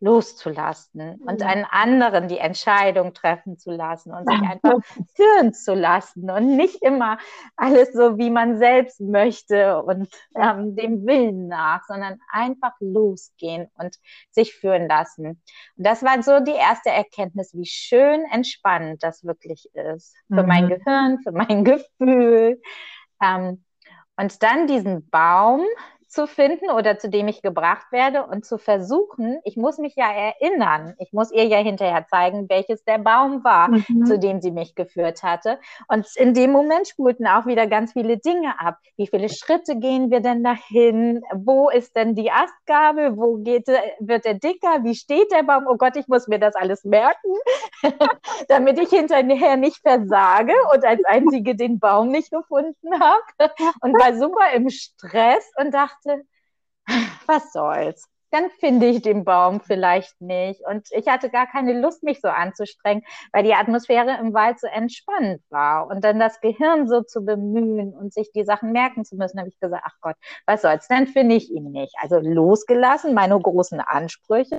loszulassen 0.01 1.21
und 1.27 1.43
Mhm. 1.43 1.47
einen 1.47 1.65
anderen 1.65 2.29
die 2.29 2.39
Entscheidung 2.39 3.15
treffen 3.15 3.59
zu 3.59 3.71
lassen 3.71 4.13
und 4.13 4.29
sich 4.29 4.45
einfach 4.47 4.77
führen 5.15 5.55
zu 5.55 5.75
lassen 5.75 6.31
und 6.31 6.57
nicht 6.57 6.83
immer 6.83 7.19
alles 7.57 7.93
so, 7.93 8.19
wie 8.19 8.31
man 8.31 8.59
selbst 8.59 9.01
möchte 9.01 9.83
und 9.83 10.09
ähm, 10.35 10.77
dem 10.77 11.07
Willen 11.07 11.49
nach, 11.49 11.83
sondern 11.87 12.19
einfach 12.31 12.73
losgehen 12.81 13.69
und 13.79 13.97
sich 14.31 14.55
führen 14.55 14.87
lassen. 14.89 15.27
Und 15.77 15.87
das 15.87 16.03
war 16.03 16.23
so 16.23 16.41
die 16.41 16.53
erste 16.57 16.91
Erkenntnis, 16.91 17.53
wie 17.55 17.67
schön 17.67 18.25
entspannend 18.31 19.03
das 19.03 19.25
wirklich 19.25 19.69
ist 19.75 20.15
für 20.35 20.45
mein 20.45 20.69
Mhm. 20.69 20.69
Gehirn, 20.69 21.19
für 21.23 21.33
mein 21.33 21.65
Gefühl. 21.99 22.61
Ähm, 23.23 23.65
und 24.17 24.43
dann 24.43 24.67
diesen 24.67 25.09
Baum 25.11 25.63
zu 26.09 26.27
finden 26.27 26.71
oder 26.71 26.99
zu 26.99 27.09
dem 27.09 27.29
ich 27.29 27.43
gebracht 27.43 27.87
werde 27.91 28.25
und 28.25 28.45
zu 28.45 28.59
versuchen, 28.59 29.39
ich 29.45 29.57
muss 29.57 29.79
mich 29.79 29.95
ja 29.97 30.11
erinnern, 30.11 30.95
ich 30.99 31.13
muss 31.13 31.33
ihr 31.33 31.45
ja 31.45 31.59
hinterher 31.59 32.07
zeigen, 32.09 32.49
welches 32.49 32.85
der 32.85 32.99
Baum 32.99 33.43
war, 33.45 33.69
Mhm. 33.69 34.07
zu 34.07 34.19
dem 34.19 34.41
sie 34.41 34.51
mich 34.53 34.75
geführt 34.75 35.23
hatte. 35.23 35.59
Und 35.89 36.07
in 36.17 36.35
dem 36.35 36.53
Moment 36.53 36.89
spulten 36.89 37.27
auch 37.27 37.47
wieder 37.47 37.67
ganz 37.67 37.93
viele 37.93 38.19
Dinge 38.19 38.59
ab. 38.61 38.79
Wie 38.97 39.07
viele 39.07 39.29
Schritte 39.29 39.77
gehen 39.77 40.11
wir 40.11 40.21
denn 40.21 40.43
dahin? 40.45 41.23
Wo 41.35 41.69
ist 41.71 41.97
denn 41.97 42.15
die 42.15 42.31
Astgabel? 42.31 43.17
Wo 43.17 43.37
geht, 43.39 43.67
wird 44.01 44.27
er 44.27 44.35
dicker? 44.35 44.83
Wie 44.85 44.95
steht 44.95 45.31
der 45.33 45.43
Baum? 45.43 45.67
Oh 45.69 45.77
Gott, 45.77 45.97
ich 45.97 46.09
muss 46.09 46.29
mir 46.29 46.39
das 46.39 46.55
alles 46.55 46.85
merken, 46.85 47.35
damit 48.49 48.79
ich 48.79 48.91
hinterher 48.91 49.57
nicht 49.57 49.79
versage 49.83 50.53
und 50.73 50.85
als 50.85 51.05
einzige 51.05 51.55
den 51.57 51.79
Baum 51.79 52.09
nicht 52.09 52.31
gefunden 52.31 53.01
habe. 53.01 53.53
Und 53.81 53.93
war 53.95 54.15
super 54.17 54.53
im 54.55 54.69
Stress 54.71 55.51
und 55.59 55.73
dachte, 55.75 55.96
was 57.27 57.53
soll's? 57.53 58.09
Dann 58.31 58.51
finde 58.59 58.87
ich 58.87 59.03
den 59.03 59.25
Baum 59.25 59.61
vielleicht 59.61 60.21
nicht. 60.21 60.61
Und 60.67 60.89
ich 60.91 61.07
hatte 61.07 61.31
gar 61.31 61.47
keine 61.47 61.81
Lust, 61.81 62.03
mich 62.03 62.21
so 62.21 62.29
anzustrengen, 62.29 63.05
weil 63.33 63.45
die 63.45 63.55
Atmosphäre 63.55 64.19
im 64.21 64.35
Wald 64.35 64.59
so 64.59 64.67
entspannt 64.67 65.41
war. 65.49 65.87
Und 65.87 66.05
dann 66.05 66.19
das 66.19 66.41
Gehirn 66.41 66.89
so 66.89 67.03
zu 67.03 67.25
bemühen 67.25 67.95
und 67.95 68.13
sich 68.13 68.33
die 68.33 68.45
Sachen 68.45 68.73
merken 68.73 69.05
zu 69.05 69.17
müssen, 69.17 69.39
habe 69.39 69.49
ich 69.49 69.59
gesagt, 69.61 69.85
ach 69.87 69.95
Gott, 70.01 70.17
was 70.45 70.63
soll's, 70.63 70.89
dann 70.89 71.07
finde 71.07 71.37
ich 71.37 71.51
ihn 71.51 71.71
nicht. 71.71 71.95
Also 72.01 72.19
losgelassen, 72.19 73.15
meine 73.15 73.39
großen 73.41 73.81
Ansprüche 73.81 74.59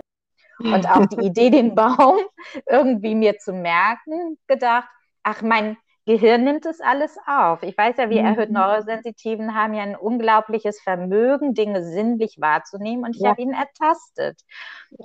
und 0.59 0.89
auch 0.89 1.05
die 1.05 1.25
Idee, 1.27 1.49
den 1.49 1.75
Baum 1.75 2.19
irgendwie 2.67 3.15
mir 3.15 3.37
zu 3.37 3.53
merken, 3.53 4.37
gedacht, 4.47 4.87
ach, 5.23 5.41
mein 5.41 5.77
Gehirn 6.07 6.45
nimmt 6.45 6.65
es 6.65 6.81
alles 6.81 7.17
auf. 7.27 7.63
Ich 7.63 7.77
weiß 7.77 7.97
ja, 7.97 8.09
wir 8.09 8.21
Mhm. 8.21 8.23
erhöht 8.23 8.49
Neurosensitiven 8.49 9.55
haben 9.55 9.75
ja 9.75 9.83
ein 9.83 9.95
unglaubliches 9.97 10.81
Vermögen, 10.81 11.53
Dinge 11.53 11.83
sinnlich 11.83 12.37
wahrzunehmen 12.39 13.05
und 13.05 13.15
ich 13.15 13.23
Ja. 13.23 13.27
habe 13.27 13.41
ihn 13.41 13.53
ertastet 13.53 14.41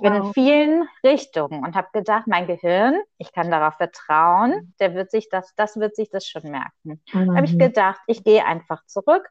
Ja. 0.01 0.11
in 0.11 0.23
vielen 0.23 0.87
Richtungen 1.05 1.63
und 1.65 1.75
habe 1.75 1.89
gedacht, 1.93 2.27
mein 2.27 2.47
Gehirn, 2.47 3.01
ich 3.17 3.33
kann 3.33 3.51
darauf 3.51 3.75
vertrauen, 3.75 4.55
der 4.79 4.95
wird 4.95 5.11
sich 5.11 5.29
das, 5.29 5.53
das 5.55 5.77
wird 5.77 5.95
sich 5.95 6.09
das 6.09 6.27
schon 6.27 6.49
merken. 6.51 7.01
Da 7.33 7.39
habe 7.39 7.45
ich 7.47 7.57
Mhm. 7.57 7.57
gedacht, 7.57 8.01
ich 8.07 8.23
gehe 8.23 8.45
einfach 8.45 8.85
zurück 8.85 9.29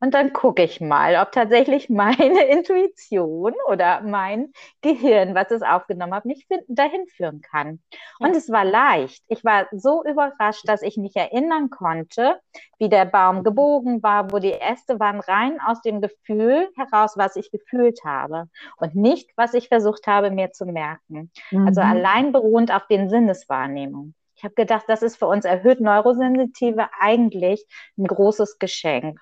Und 0.00 0.14
dann 0.14 0.32
gucke 0.32 0.62
ich 0.62 0.80
mal, 0.80 1.16
ob 1.16 1.32
tatsächlich 1.32 1.90
meine 1.90 2.44
Intuition 2.48 3.52
oder 3.68 4.00
mein 4.00 4.52
Gehirn, 4.80 5.34
was 5.34 5.50
es 5.50 5.62
aufgenommen 5.62 6.14
hat, 6.14 6.24
mich 6.24 6.46
dahin 6.68 7.06
führen 7.06 7.42
kann. 7.42 7.80
Und 8.18 8.34
es 8.34 8.50
war 8.50 8.64
leicht. 8.64 9.22
Ich 9.28 9.44
war 9.44 9.66
so 9.72 10.02
überrascht, 10.04 10.66
dass 10.66 10.80
ich 10.82 10.96
mich 10.96 11.16
erinnern 11.16 11.68
konnte, 11.68 12.40
wie 12.78 12.88
der 12.88 13.04
Baum 13.04 13.44
gebogen 13.44 14.02
war, 14.02 14.32
wo 14.32 14.38
die 14.38 14.54
Äste 14.54 14.98
waren, 14.98 15.20
rein 15.20 15.60
aus 15.60 15.82
dem 15.82 16.00
Gefühl 16.00 16.68
heraus, 16.76 17.16
was 17.16 17.36
ich 17.36 17.50
gefühlt 17.50 18.02
habe 18.04 18.48
und 18.78 18.94
nicht, 18.94 19.30
was 19.36 19.52
ich 19.52 19.68
versucht 19.68 20.06
habe, 20.06 20.30
mir 20.30 20.50
zu 20.52 20.64
merken. 20.64 21.30
Also 21.50 21.58
mhm. 21.58 21.66
Also 21.70 21.82
allein 21.82 22.32
beruhend 22.32 22.74
auf 22.74 22.86
den 22.88 23.08
Sinneswahrnehmungen. 23.08 24.14
Ich 24.34 24.44
habe 24.44 24.54
gedacht, 24.54 24.84
das 24.88 25.02
ist 25.02 25.18
für 25.18 25.26
uns 25.26 25.44
erhöht 25.44 25.80
Neurosensitive 25.80 26.88
eigentlich 26.98 27.66
ein 27.96 28.06
großes 28.06 28.58
Geschenk. 28.58 29.20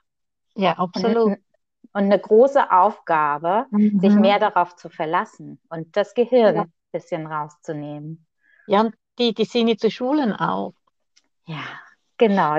Ja, 0.58 0.72
absolut. 0.72 1.26
Und, 1.26 1.38
eine 1.92 2.18
große 2.18 2.70
Aufgabe, 2.70 3.66
mhm. 3.70 3.98
sich 3.98 4.14
mehr 4.14 4.38
darauf 4.38 4.76
zu 4.76 4.88
verlassen 4.90 5.58
und 5.70 5.96
das 5.96 6.14
Gehirn 6.14 6.54
ja. 6.54 6.62
ein 6.62 6.72
bisschen 6.92 7.26
rauszunehmen. 7.26 8.26
Ja, 8.66 8.82
und 8.82 8.94
die, 9.18 9.32
die 9.32 9.46
Sinne 9.46 9.76
zu 9.76 9.90
schulen 9.90 10.32
auch. 10.32 10.74
Ja, 11.46 11.62
genau. 12.18 12.58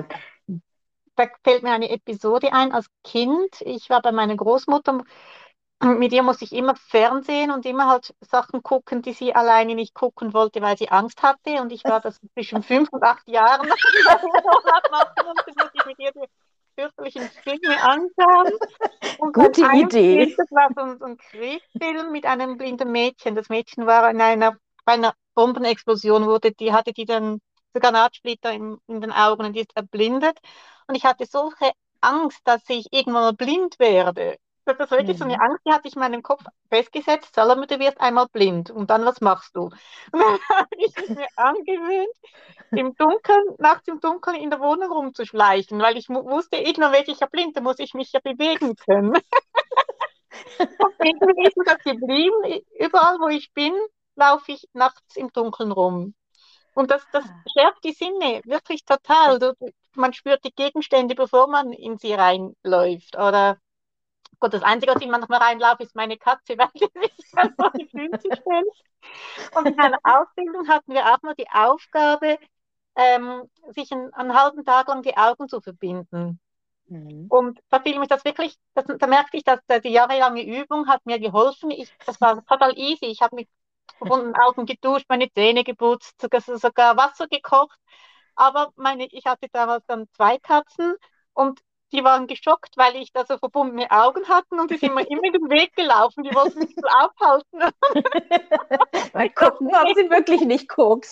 Da 1.15 1.27
fällt 1.43 1.63
mir 1.63 1.71
eine 1.71 1.89
Episode 1.89 2.51
ein 2.53 2.71
als 2.71 2.87
Kind. 3.03 3.61
Ich 3.61 3.89
war 3.89 4.01
bei 4.01 4.11
meiner 4.11 4.35
Großmutter 4.35 5.03
mit 5.81 6.11
ihr 6.11 6.23
musste 6.23 6.43
ich 6.43 6.51
immer 6.51 6.75
Fernsehen 6.75 7.51
und 7.51 7.65
immer 7.65 7.87
halt 7.87 8.13
Sachen 8.19 8.61
gucken, 8.63 9.01
die 9.01 9.13
sie 9.13 9.33
alleine 9.33 9.75
nicht 9.75 9.93
gucken 9.93 10.33
wollte, 10.33 10.61
weil 10.61 10.77
sie 10.77 10.89
Angst 10.89 11.23
hatte. 11.23 11.61
Und 11.61 11.71
ich 11.71 11.85
war 11.85 12.01
das 12.01 12.19
zwischen 12.33 12.63
fünf 12.63 12.89
und 12.91 13.01
acht 13.01 13.27
Jahren. 13.29 13.61
und 13.71 13.71
dann 13.71 15.25
musste 15.25 15.71
ich 15.73 15.85
mit 15.85 15.99
ihr 15.99 16.11
fürchterlichen 16.79 17.29
Filme 17.43 17.81
anschauen. 17.81 18.53
Und 19.19 19.33
Gute 19.33 19.61
Idee. 19.73 20.33
Das 20.37 20.49
war 20.51 20.69
so, 20.75 20.97
so 20.97 21.05
ein 21.05 21.17
Kriegsfilm 21.17 22.11
mit 22.11 22.25
einem 22.25 22.57
blinden 22.57 22.91
Mädchen. 22.91 23.35
Das 23.35 23.49
Mädchen 23.49 23.85
war 23.85 24.09
in 24.09 24.21
einer, 24.21 24.57
bei 24.85 24.93
einer 24.93 25.13
Bombenexplosion, 25.35 26.25
wurde, 26.25 26.51
die 26.51 26.73
hatte 26.73 26.93
die 26.93 27.05
dann 27.05 27.41
so 27.73 27.79
Granatsplitter 27.79 28.51
in, 28.51 28.77
in 28.87 29.01
den 29.01 29.11
Augen 29.11 29.45
und 29.45 29.53
die 29.53 29.61
ist 29.61 29.75
erblindet. 29.75 30.39
Und 30.87 30.95
ich 30.95 31.05
hatte 31.05 31.25
solche 31.25 31.71
Angst, 32.01 32.39
dass 32.45 32.61
ich 32.69 32.87
irgendwann 32.91 33.23
mal 33.23 33.33
blind 33.33 33.77
werde 33.79 34.37
das 34.73 34.91
war 34.91 34.97
wirklich 34.99 35.17
so 35.17 35.25
eine 35.25 35.35
mhm. 35.35 35.41
Angst, 35.41 35.61
die 35.65 35.71
hatte 35.71 35.87
ich 35.87 35.95
in 35.95 35.99
meinem 35.99 36.23
Kopf 36.23 36.43
festgesetzt. 36.69 37.35
Salome, 37.35 37.67
du 37.67 37.79
wirst 37.79 37.99
einmal 37.99 38.27
blind 38.27 38.71
und 38.71 38.89
dann 38.89 39.05
was 39.05 39.21
machst 39.21 39.55
du? 39.55 39.63
Und 40.11 40.21
dann 40.21 40.39
habe 40.49 40.69
ich 40.77 40.95
mir 41.09 41.27
angewöhnt, 41.35 42.15
im 42.71 42.95
Dunkeln, 42.95 43.55
nachts 43.57 43.87
im 43.87 43.99
Dunkeln 43.99 44.35
in 44.35 44.49
der 44.49 44.59
Wohnung 44.59 44.91
rumzuschleichen, 44.91 45.79
weil 45.79 45.97
ich 45.97 46.09
wusste, 46.09 46.57
irgendwann 46.57 46.93
werde 46.93 47.11
ich 47.11 47.19
ja 47.19 47.27
blind, 47.27 47.55
da 47.57 47.61
muss 47.61 47.79
ich 47.79 47.93
mich 47.93 48.11
ja 48.11 48.19
bewegen 48.19 48.75
können. 48.75 49.13
irgendwie 51.03 51.47
ist 51.47 51.57
das 51.65 51.83
geblieben. 51.83 52.63
Überall, 52.79 53.19
wo 53.19 53.27
ich 53.27 53.51
bin, 53.53 53.73
laufe 54.15 54.51
ich 54.51 54.67
nachts 54.73 55.15
im 55.15 55.31
Dunkeln 55.31 55.71
rum. 55.71 56.13
Und 56.73 56.91
das, 56.91 57.05
das 57.11 57.25
ah. 57.25 57.43
schärft 57.51 57.83
die 57.83 57.93
Sinne 57.93 58.41
wirklich 58.45 58.85
total. 58.85 59.39
Man 59.95 60.13
spürt 60.13 60.43
die 60.45 60.53
Gegenstände, 60.53 61.15
bevor 61.15 61.47
man 61.47 61.73
in 61.73 61.97
sie 61.97 62.13
reinläuft. 62.13 63.15
Oder 63.15 63.57
Gut, 64.39 64.53
das 64.53 64.63
Einzige, 64.63 64.93
was 64.93 65.01
ich 65.01 65.09
manchmal 65.09 65.39
reinlaufe, 65.41 65.83
ist 65.83 65.95
meine 65.95 66.17
Katze, 66.17 66.53
weil 66.57 66.69
die 66.75 66.87
sich 66.99 67.31
dann 67.33 67.53
vor 67.55 67.71
die 67.71 67.87
Füße 67.87 68.35
stellt. 68.35 68.67
Und 69.55 69.67
in 69.67 69.75
meiner 69.75 69.99
Ausbildung 70.03 70.67
hatten 70.67 70.93
wir 70.93 71.05
auch 71.05 71.21
nur 71.21 71.35
die 71.35 71.49
Aufgabe, 71.51 72.37
ähm, 72.95 73.49
sich 73.69 73.91
einen, 73.91 74.13
einen, 74.13 74.33
halben 74.33 74.65
Tag 74.65 74.87
lang 74.87 75.03
die 75.03 75.15
Augen 75.15 75.47
zu 75.47 75.61
verbinden. 75.61 76.39
Mhm. 76.87 77.27
Und 77.29 77.59
da 77.69 77.79
fiel 77.79 77.99
mich 77.99 78.09
das 78.09 78.25
wirklich, 78.25 78.57
das, 78.73 78.85
da 78.87 79.07
merkte 79.07 79.37
ich, 79.37 79.43
dass 79.43 79.59
die 79.83 79.89
jahrelange 79.89 80.43
Übung 80.43 80.87
hat 80.87 81.05
mir 81.05 81.19
geholfen. 81.19 81.71
Ich, 81.71 81.93
das 82.05 82.19
war 82.19 82.43
total 82.45 82.77
easy. 82.77 83.05
Ich 83.05 83.21
habe 83.21 83.35
mich 83.35 83.47
verbunden 83.97 84.35
Augen 84.35 84.65
geduscht, 84.65 85.05
meine 85.09 85.31
Zähne 85.31 85.63
geputzt, 85.63 86.19
sogar, 86.19 86.41
sogar 86.41 86.97
Wasser 86.97 87.27
gekocht. 87.27 87.77
Aber 88.35 88.71
meine, 88.75 89.05
ich 89.11 89.25
hatte 89.25 89.47
damals 89.51 89.85
dann 89.85 90.07
zwei 90.13 90.37
Katzen 90.39 90.95
und 91.33 91.59
die 91.91 92.03
waren 92.03 92.27
geschockt, 92.27 92.77
weil 92.77 92.95
ich 92.95 93.11
da 93.11 93.25
so 93.25 93.37
verbundene 93.37 93.89
Augen 93.91 94.27
hatte 94.27 94.55
und 94.55 94.69
die 94.71 94.77
sind 94.77 94.93
mir 94.93 95.09
immer 95.09 95.31
den 95.31 95.49
Weg 95.49 95.75
gelaufen. 95.75 96.23
Die 96.23 96.33
wollten 96.33 96.59
mich 96.59 96.75
so 96.75 96.87
aufhalten. 96.87 97.59
Mal 99.13 99.29
gucken, 99.31 99.67
ob 99.67 99.87
sie 99.95 100.09
wirklich 100.09 100.41
nicht 100.41 100.69
guckt. 100.69 101.05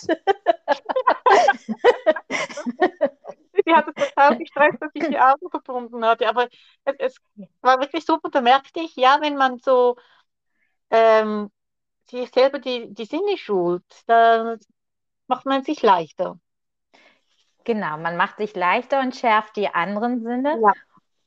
sie 3.64 3.74
hat 3.74 3.86
es 3.88 3.94
total 4.08 4.38
gestresst, 4.38 4.80
dass 4.80 4.90
ich 4.94 5.08
die 5.08 5.18
Augen 5.18 5.50
verbunden 5.50 6.04
hatte. 6.04 6.28
Aber 6.28 6.48
es, 6.84 6.94
es 6.98 7.16
war 7.60 7.80
wirklich 7.80 8.04
super. 8.04 8.30
Da 8.30 8.40
merkte 8.40 8.80
ich, 8.80 8.94
ja, 8.96 9.18
wenn 9.20 9.36
man 9.36 9.58
so 9.58 9.96
ähm, 10.90 11.50
sich 12.10 12.30
selber 12.30 12.58
die, 12.58 12.92
die 12.94 13.04
Sinne 13.04 13.36
schult, 13.36 13.84
dann 14.06 14.58
macht 15.26 15.46
man 15.46 15.64
sich 15.64 15.82
leichter. 15.82 16.38
Genau, 17.68 17.98
man 17.98 18.16
macht 18.16 18.38
sich 18.38 18.56
leichter 18.56 19.00
und 19.00 19.14
schärft 19.14 19.56
die 19.56 19.68
anderen 19.68 20.22
Sinne. 20.22 20.58
Ja, 20.58 20.72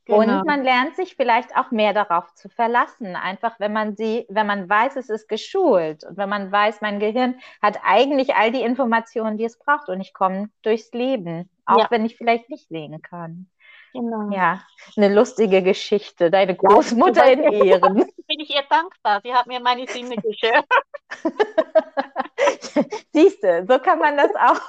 genau. 0.05 0.39
Und 0.39 0.47
man 0.47 0.63
lernt 0.63 0.95
sich 0.95 1.15
vielleicht 1.15 1.55
auch 1.55 1.69
mehr 1.69 1.93
darauf 1.93 2.33
zu 2.33 2.49
verlassen. 2.49 3.15
Einfach, 3.15 3.59
wenn 3.59 3.71
man 3.71 3.95
sie, 3.95 4.25
wenn 4.27 4.47
man 4.47 4.67
weiß, 4.67 4.95
es 4.95 5.11
ist 5.11 5.29
geschult 5.29 6.03
und 6.03 6.17
wenn 6.17 6.29
man 6.29 6.51
weiß, 6.51 6.81
mein 6.81 6.99
Gehirn 6.99 7.39
hat 7.61 7.77
eigentlich 7.83 8.33
all 8.33 8.51
die 8.51 8.63
Informationen, 8.63 9.37
die 9.37 9.43
es 9.43 9.59
braucht 9.59 9.87
und 9.87 10.01
ich 10.01 10.15
komme 10.15 10.49
durchs 10.63 10.91
Leben, 10.93 11.47
auch 11.67 11.77
ja. 11.77 11.87
wenn 11.91 12.05
ich 12.05 12.17
vielleicht 12.17 12.49
nicht 12.49 12.69
sehen 12.69 13.03
kann. 13.03 13.47
Genau. 13.93 14.31
Ja, 14.31 14.63
eine 14.97 15.13
lustige 15.13 15.61
Geschichte. 15.61 16.31
Deine 16.31 16.55
Großmutter 16.55 17.27
ja, 17.27 17.33
in 17.33 17.67
Ehren. 17.67 17.95
Bin 18.27 18.39
ich 18.39 18.49
ihr 18.49 18.63
dankbar. 18.67 19.21
Sie 19.23 19.31
hat 19.31 19.45
mir 19.45 19.59
meine 19.59 19.85
Sinne 19.85 20.15
geschert. 20.15 20.65
Siehst 23.13 23.43
du, 23.43 23.63
so 23.67 23.77
kann 23.77 23.99
man 23.99 24.17
das 24.17 24.33
auch 24.35 24.59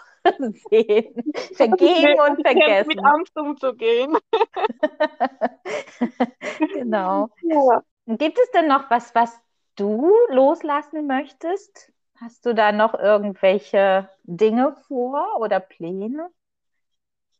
sehen. 0.71 1.15
Vergeben 1.55 2.21
und 2.21 2.43
vergessen. 2.43 2.89
Mit 2.89 3.05
Angst 3.05 3.37
umzugehen. 3.37 4.17
genau. 6.75 7.29
Ja. 7.43 7.83
Gibt 8.07 8.39
es 8.39 8.51
denn 8.53 8.69
noch 8.69 8.91
was, 8.91 9.15
was 9.15 9.39
du 9.77 10.13
loslassen 10.29 11.07
möchtest? 11.07 11.93
Hast 12.21 12.47
du 12.47 12.55
da 12.55 12.73
noch 12.73 12.95
irgendwelche 12.95 14.09
Dinge 14.25 14.77
vor 14.87 15.41
oder 15.41 15.61
Pläne? 15.61 16.31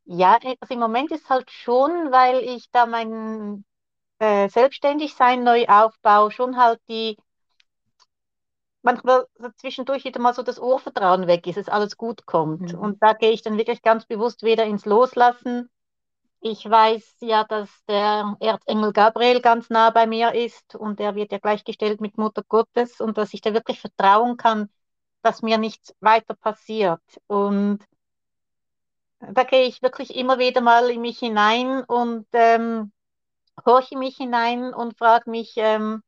Ja, 0.05 0.39
also 0.61 0.75
im 0.75 0.81
Moment 0.81 1.13
ist 1.13 1.29
halt 1.31 1.51
schon, 1.51 2.11
weil 2.11 2.41
ich 2.41 2.71
da 2.73 2.87
mein 2.87 3.65
äh, 4.19 4.49
Selbstständigsein 4.49 5.45
neu 5.45 5.65
aufbaue, 5.67 6.33
schon 6.33 6.57
halt 6.57 6.81
die 6.89 7.17
manchmal 8.83 9.27
zwischendurch 9.57 10.05
wieder 10.05 10.21
mal 10.21 10.35
so 10.35 10.43
das 10.43 10.59
Urvertrauen 10.59 11.27
weg 11.27 11.47
ist, 11.47 11.57
dass 11.57 11.69
alles 11.69 11.97
gut 11.97 12.27
kommt. 12.27 12.73
Mhm. 12.73 12.79
Und 12.79 13.03
da 13.03 13.15
gehe 13.15 13.31
ich 13.31 13.43
dann 13.43 13.59
wirklich 13.59 13.83
ganz 13.83 14.07
bewusst 14.07 14.43
wieder 14.43 14.65
ins 14.65 14.85
Loslassen. 14.85 15.71
Ich 16.41 16.69
weiß 16.69 17.17
ja, 17.21 17.45
dass 17.45 17.71
der 17.87 18.37
Erzengel 18.41 18.93
Gabriel 18.93 19.41
ganz 19.41 19.71
nah 19.71 19.91
bei 19.91 20.07
mir 20.07 20.35
ist 20.35 20.75
und 20.75 20.99
er 20.99 21.15
wird 21.15 21.31
ja 21.31 21.39
gleichgestellt 21.39 22.01
mit 22.01 22.19
Mutter 22.19 22.43
Gottes 22.49 23.01
und 23.01 23.17
dass 23.17 23.33
ich 23.33 23.41
da 23.41 23.55
wirklich 23.55 23.81
vertrauen 23.81 24.37
kann, 24.37 24.69
dass 25.23 25.43
mir 25.43 25.57
nichts 25.57 25.95
weiter 26.01 26.35
passiert. 26.35 27.01
Und 27.29 27.79
da 29.21 29.45
gehe 29.45 29.67
ich 29.67 29.83
wirklich 29.83 30.17
immer 30.17 30.41
wieder 30.41 30.61
mal 30.61 30.91
in 30.91 31.01
mich 31.01 31.21
hinein 31.21 31.85
und 31.85 32.27
ähm, 32.33 32.91
horche 33.65 33.97
mich 33.97 34.17
hinein 34.17 34.75
und 34.75 34.99
frage 34.99 35.31
mich, 35.31 35.53
ähm, 35.57 36.03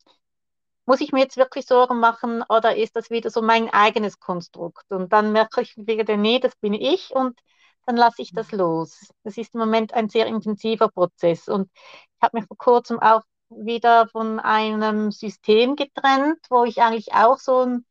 muss 0.87 1.01
ich 1.01 1.13
mir 1.13 1.21
jetzt 1.21 1.37
wirklich 1.37 1.67
Sorgen 1.67 1.99
machen 2.01 2.43
oder 2.49 2.77
ist 2.77 2.97
das 2.97 3.11
wieder 3.11 3.31
so 3.31 3.43
mein 3.43 3.71
eigenes 3.71 4.21
Konstrukt? 4.21 4.85
Und 4.91 5.13
dann 5.13 5.33
merke 5.33 5.63
ich 5.63 5.77
wieder, 5.77 6.17
nee, 6.17 6.39
das 6.39 6.57
bin 6.57 6.75
ich 6.75 7.11
und 7.15 7.39
dann 7.87 7.97
lasse 7.97 8.23
ich 8.23 8.33
das 8.33 8.53
los. 8.53 9.13
Das 9.25 9.37
ist 9.37 9.55
im 9.55 9.61
Moment 9.61 9.95
ein 9.95 10.09
sehr 10.09 10.27
intensiver 10.27 10.89
Prozess 10.89 11.49
und 11.49 11.71
ich 11.75 12.23
habe 12.23 12.39
mich 12.39 12.47
vor 12.47 12.57
kurzem 12.57 13.01
auch 13.01 13.23
wieder 13.51 14.09
von 14.09 14.41
einem 14.41 15.11
System 15.13 15.77
getrennt, 15.77 16.39
wo 16.51 16.65
ich 16.65 16.81
eigentlich 16.83 17.13
auch 17.15 17.39
so 17.39 17.61
ein 17.65 17.87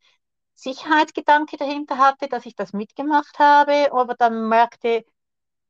Sicherheitsgedanke 0.56 1.58
dahinter 1.58 1.98
hatte, 1.98 2.28
dass 2.28 2.46
ich 2.46 2.56
das 2.56 2.74
mitgemacht 2.74 3.40
habe, 3.40 3.92
aber 3.94 4.16
dann 4.16 4.48
merkte, 4.50 5.04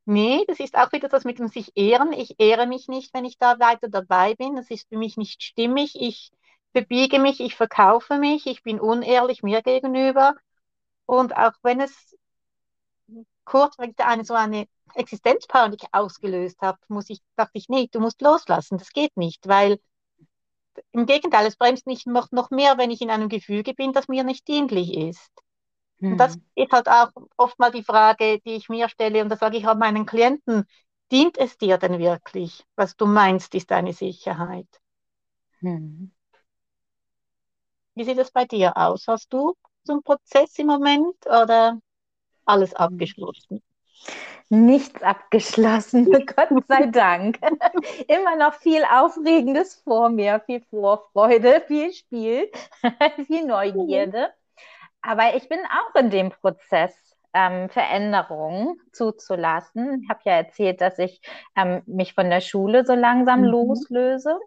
nee, 0.05 0.43
das 0.47 0.59
ist 0.59 0.77
auch 0.77 0.91
wieder 0.91 1.09
das 1.09 1.25
mit 1.25 1.39
dem 1.39 1.47
sich 1.47 1.71
ehren. 1.75 2.13
Ich 2.13 2.35
ehre 2.39 2.67
mich 2.67 2.87
nicht, 2.87 3.13
wenn 3.13 3.25
ich 3.25 3.37
da 3.37 3.59
weiter 3.59 3.89
dabei 3.89 4.35
bin. 4.35 4.55
Das 4.55 4.69
ist 4.69 4.87
für 4.89 4.97
mich 4.97 5.17
nicht 5.17 5.43
stimmig. 5.43 5.95
Ich 5.99 6.31
verbiege 6.73 7.19
mich, 7.19 7.39
ich 7.39 7.55
verkaufe 7.55 8.17
mich, 8.17 8.45
ich 8.47 8.63
bin 8.63 8.79
unehrlich 8.79 9.43
mir 9.43 9.61
gegenüber. 9.61 10.35
Und 11.05 11.35
auch 11.35 11.53
wenn 11.63 11.79
es 11.79 12.15
kurzfristig 13.45 14.05
eine 14.05 14.25
so 14.25 14.33
eine 14.33 14.67
Existenzpanik 14.95 15.81
ausgelöst 15.91 16.61
hat, 16.61 16.77
muss 16.87 17.09
ich, 17.09 17.21
dachte 17.35 17.57
ich, 17.57 17.69
nee, 17.69 17.87
du 17.91 17.99
musst 17.99 18.21
loslassen, 18.21 18.77
das 18.77 18.89
geht 18.89 19.15
nicht, 19.17 19.47
weil 19.47 19.79
im 20.91 21.05
Gegenteil, 21.05 21.45
es 21.45 21.55
bremst 21.55 21.85
mich 21.85 22.05
noch, 22.05 22.31
noch 22.31 22.49
mehr, 22.49 22.77
wenn 22.77 22.91
ich 22.91 23.01
in 23.01 23.11
einem 23.11 23.29
Gefüge 23.29 23.73
bin, 23.73 23.93
das 23.93 24.07
mir 24.07 24.23
nicht 24.23 24.47
dienlich 24.47 24.95
ist. 24.95 25.31
Hm. 25.99 26.13
Und 26.13 26.17
das 26.17 26.35
hm. 26.35 26.43
ist 26.55 26.71
halt 26.71 26.87
auch 26.87 27.11
oft 27.37 27.59
mal 27.59 27.71
die 27.71 27.83
Frage, 27.83 28.39
die 28.45 28.55
ich 28.55 28.69
mir 28.69 28.89
stelle, 28.89 29.21
und 29.21 29.29
das 29.29 29.39
sage 29.39 29.57
ich 29.57 29.67
auch 29.67 29.75
meinen 29.75 30.05
Klienten, 30.05 30.65
dient 31.11 31.37
es 31.37 31.57
dir 31.57 31.77
denn 31.77 31.99
wirklich, 31.99 32.65
was 32.75 32.95
du 32.95 33.05
meinst, 33.05 33.53
ist 33.53 33.69
deine 33.69 33.93
Sicherheit? 33.93 34.67
Hm. 35.59 36.11
Wie 37.95 38.03
sieht 38.03 38.17
es 38.19 38.31
bei 38.31 38.45
dir 38.45 38.77
aus? 38.77 39.07
Hast 39.07 39.33
du 39.33 39.55
so 39.83 39.93
einen 39.93 40.03
Prozess 40.03 40.57
im 40.59 40.67
Moment 40.67 41.15
oder 41.25 41.79
alles 42.45 42.73
abgeschlossen? 42.75 43.63
Nichts 44.49 45.01
abgeschlossen, 45.01 46.09
Gott 46.35 46.53
sei 46.67 46.87
Dank. 46.87 47.39
Immer 48.07 48.35
noch 48.37 48.53
viel 48.55 48.83
Aufregendes 48.85 49.75
vor 49.83 50.09
mir, 50.09 50.41
viel 50.45 50.61
Vorfreude, 50.69 51.63
viel 51.67 51.93
Spiel, 51.93 52.51
viel 53.27 53.45
Neugierde. 53.45 54.29
Aber 55.01 55.35
ich 55.35 55.49
bin 55.49 55.59
auch 55.59 55.95
in 55.99 56.09
dem 56.11 56.31
Prozess, 56.31 56.93
ähm, 57.33 57.69
Veränderungen 57.69 58.79
zuzulassen. 58.93 60.01
Ich 60.03 60.09
habe 60.09 60.21
ja 60.25 60.33
erzählt, 60.33 60.81
dass 60.81 60.99
ich 60.99 61.21
ähm, 61.55 61.83
mich 61.87 62.13
von 62.13 62.29
der 62.29 62.41
Schule 62.41 62.85
so 62.85 62.93
langsam 62.95 63.43
Mhm. 63.43 63.45
loslöse 63.45 64.39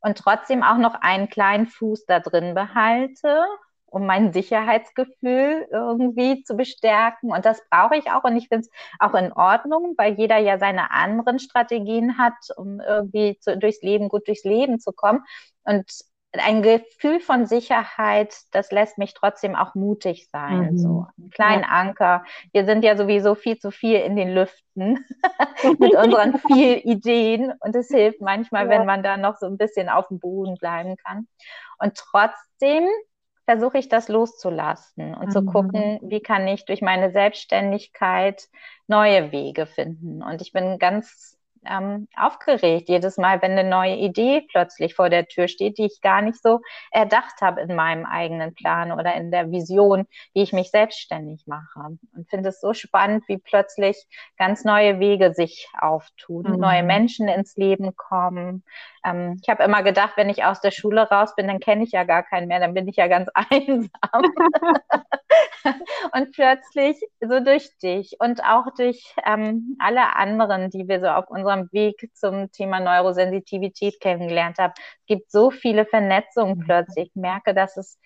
und 0.00 0.18
trotzdem 0.18 0.62
auch 0.62 0.78
noch 0.78 0.94
einen 0.94 1.28
kleinen 1.28 1.66
Fuß 1.66 2.06
da 2.06 2.20
drin 2.20 2.54
behalte, 2.54 3.44
um 3.86 4.06
mein 4.06 4.32
Sicherheitsgefühl 4.32 5.66
irgendwie 5.70 6.42
zu 6.44 6.56
bestärken. 6.56 7.32
Und 7.32 7.44
das 7.46 7.62
brauche 7.70 7.96
ich 7.96 8.10
auch. 8.10 8.24
Und 8.24 8.36
ich 8.36 8.48
finde 8.48 8.66
es 8.66 8.70
auch 8.98 9.14
in 9.14 9.32
Ordnung, 9.32 9.94
weil 9.96 10.14
jeder 10.14 10.38
ja 10.38 10.58
seine 10.58 10.90
anderen 10.90 11.38
Strategien 11.38 12.18
hat, 12.18 12.34
um 12.56 12.80
irgendwie 12.80 13.38
zu, 13.40 13.56
durchs 13.56 13.82
Leben, 13.82 14.08
gut 14.08 14.28
durchs 14.28 14.44
Leben 14.44 14.78
zu 14.78 14.92
kommen. 14.92 15.24
Und 15.64 15.90
ein 16.32 16.62
Gefühl 16.62 17.20
von 17.20 17.46
Sicherheit, 17.46 18.34
das 18.52 18.70
lässt 18.70 18.98
mich 18.98 19.14
trotzdem 19.14 19.56
auch 19.56 19.74
mutig 19.74 20.28
sein. 20.30 20.74
Mhm. 20.74 20.78
So 20.78 21.06
einen 21.16 21.30
kleinen 21.30 21.64
Anker. 21.64 22.24
Wir 22.52 22.66
sind 22.66 22.84
ja 22.84 22.96
sowieso 22.96 23.34
viel 23.34 23.58
zu 23.58 23.70
viel 23.70 23.98
in 24.00 24.14
den 24.16 24.34
Lüften 24.34 25.04
mit 25.78 25.94
unseren 25.96 26.34
vielen 26.34 26.80
Ideen. 26.80 27.52
Und 27.60 27.74
es 27.74 27.88
hilft 27.88 28.20
manchmal, 28.20 28.64
Ja. 28.64 28.70
wenn 28.70 28.84
man 28.86 29.02
da 29.02 29.16
noch 29.16 29.36
so 29.36 29.46
ein 29.46 29.56
bisschen 29.58 29.88
auf 29.88 30.08
dem 30.08 30.20
Boden 30.20 30.56
bleiben 30.56 30.96
kann. 30.96 31.26
Und 31.78 31.94
trotzdem 31.96 32.86
versuche 33.46 33.78
ich 33.78 33.88
das 33.88 34.08
loszulassen 34.08 35.14
und 35.14 35.32
zu 35.32 35.40
Mhm. 35.40 35.46
gucken, 35.46 35.98
wie 36.02 36.20
kann 36.20 36.46
ich 36.46 36.66
durch 36.66 36.82
meine 36.82 37.10
Selbstständigkeit 37.10 38.48
neue 38.86 39.32
Wege 39.32 39.66
finden. 39.66 40.22
Und 40.22 40.42
ich 40.42 40.52
bin 40.52 40.78
ganz 40.78 41.37
ähm, 41.68 42.08
aufgeregt 42.16 42.88
jedes 42.88 43.16
Mal, 43.18 43.42
wenn 43.42 43.52
eine 43.52 43.68
neue 43.68 43.96
Idee 43.96 44.46
plötzlich 44.50 44.94
vor 44.94 45.10
der 45.10 45.26
Tür 45.26 45.48
steht, 45.48 45.78
die 45.78 45.86
ich 45.86 46.00
gar 46.00 46.22
nicht 46.22 46.40
so 46.42 46.60
erdacht 46.90 47.40
habe 47.40 47.60
in 47.60 47.74
meinem 47.76 48.06
eigenen 48.06 48.54
Plan 48.54 48.92
oder 48.92 49.14
in 49.14 49.30
der 49.30 49.50
Vision, 49.50 50.06
wie 50.34 50.42
ich 50.42 50.52
mich 50.52 50.70
selbstständig 50.70 51.46
mache. 51.46 51.98
Und 52.14 52.28
finde 52.30 52.50
es 52.50 52.60
so 52.60 52.72
spannend, 52.74 53.24
wie 53.28 53.38
plötzlich 53.38 54.06
ganz 54.38 54.64
neue 54.64 55.00
Wege 55.00 55.34
sich 55.34 55.68
auftun, 55.80 56.46
Mhm. 56.46 56.58
neue 56.58 56.82
Menschen 56.82 57.28
ins 57.28 57.56
Leben 57.56 57.94
kommen. 57.96 58.64
Ähm, 59.04 59.38
ich 59.42 59.48
habe 59.48 59.62
immer 59.64 59.82
gedacht, 59.82 60.12
wenn 60.16 60.30
ich 60.30 60.44
aus 60.44 60.60
der 60.60 60.70
Schule 60.70 61.08
raus 61.08 61.34
bin, 61.36 61.46
dann 61.48 61.60
kenne 61.60 61.84
ich 61.84 61.92
ja 61.92 62.04
gar 62.04 62.22
keinen 62.22 62.48
mehr, 62.48 62.60
dann 62.60 62.74
bin 62.74 62.88
ich 62.88 62.96
ja 62.96 63.06
ganz 63.08 63.28
einsam. 63.34 64.32
und 66.12 66.32
plötzlich 66.32 66.98
so 67.20 67.40
durch 67.40 67.76
dich 67.78 68.16
und 68.20 68.42
auch 68.44 68.66
durch 68.76 69.14
ähm, 69.24 69.76
alle 69.78 70.16
anderen, 70.16 70.70
die 70.70 70.88
wir 70.88 71.00
so 71.00 71.06
auf 71.08 71.28
unserem 71.28 71.57
Weg 71.72 72.10
zum 72.14 72.50
Thema 72.52 72.80
Neurosensitivität 72.80 74.00
kennengelernt 74.00 74.58
haben, 74.58 74.72
es 74.76 75.06
gibt 75.06 75.30
so 75.30 75.50
viele 75.50 75.84
Vernetzungen 75.86 76.58
Mhm. 76.58 76.64
plötzlich. 76.64 77.08
Ich 77.08 77.14
merke, 77.16 77.54
dass 77.54 77.76
es 77.76 77.98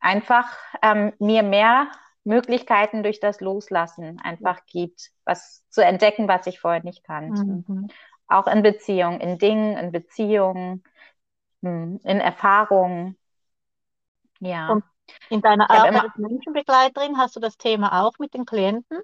einfach 0.00 0.46
ähm, 0.82 1.12
mir 1.18 1.42
mehr 1.42 1.88
Möglichkeiten 2.24 3.02
durch 3.02 3.20
das 3.20 3.40
Loslassen 3.40 4.20
einfach 4.20 4.64
gibt, 4.66 5.10
was 5.24 5.64
zu 5.70 5.84
entdecken, 5.84 6.28
was 6.28 6.46
ich 6.46 6.60
vorher 6.60 6.82
nicht 6.82 7.04
kannte. 7.04 7.42
Mhm. 7.42 7.88
Auch 8.26 8.46
in 8.46 8.62
Beziehungen, 8.62 9.20
in 9.20 9.38
Dingen, 9.38 9.76
in 9.78 9.92
Beziehungen, 9.92 10.82
hm, 11.62 12.00
in 12.04 12.20
Erfahrungen. 12.20 13.16
Ja. 14.40 14.72
Und 14.72 14.84
In 15.30 15.40
deiner 15.40 15.70
Arbeit 15.70 15.88
immer- 15.90 16.02
als 16.04 16.16
Menschenbegleiterin 16.16 17.16
hast 17.18 17.34
du 17.36 17.40
das 17.40 17.56
Thema 17.56 18.04
auch 18.04 18.12
mit 18.18 18.34
den 18.34 18.44
Klienten? 18.44 18.98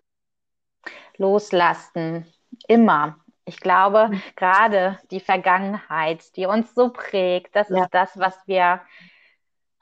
loslassen. 1.17 2.27
Immer. 2.69 3.17
Ich 3.47 3.61
glaube, 3.61 4.11
Mhm. 4.11 4.23
gerade 4.37 4.99
die 5.11 5.21
Vergangenheit, 5.21 6.35
die 6.37 6.47
uns 6.47 6.75
so 6.75 6.91
prägt, 6.91 7.55
das 7.55 7.71
Ja. 7.71 7.89
ist 7.89 7.93
das, 7.93 8.19
was 8.19 8.35
wir 8.47 8.81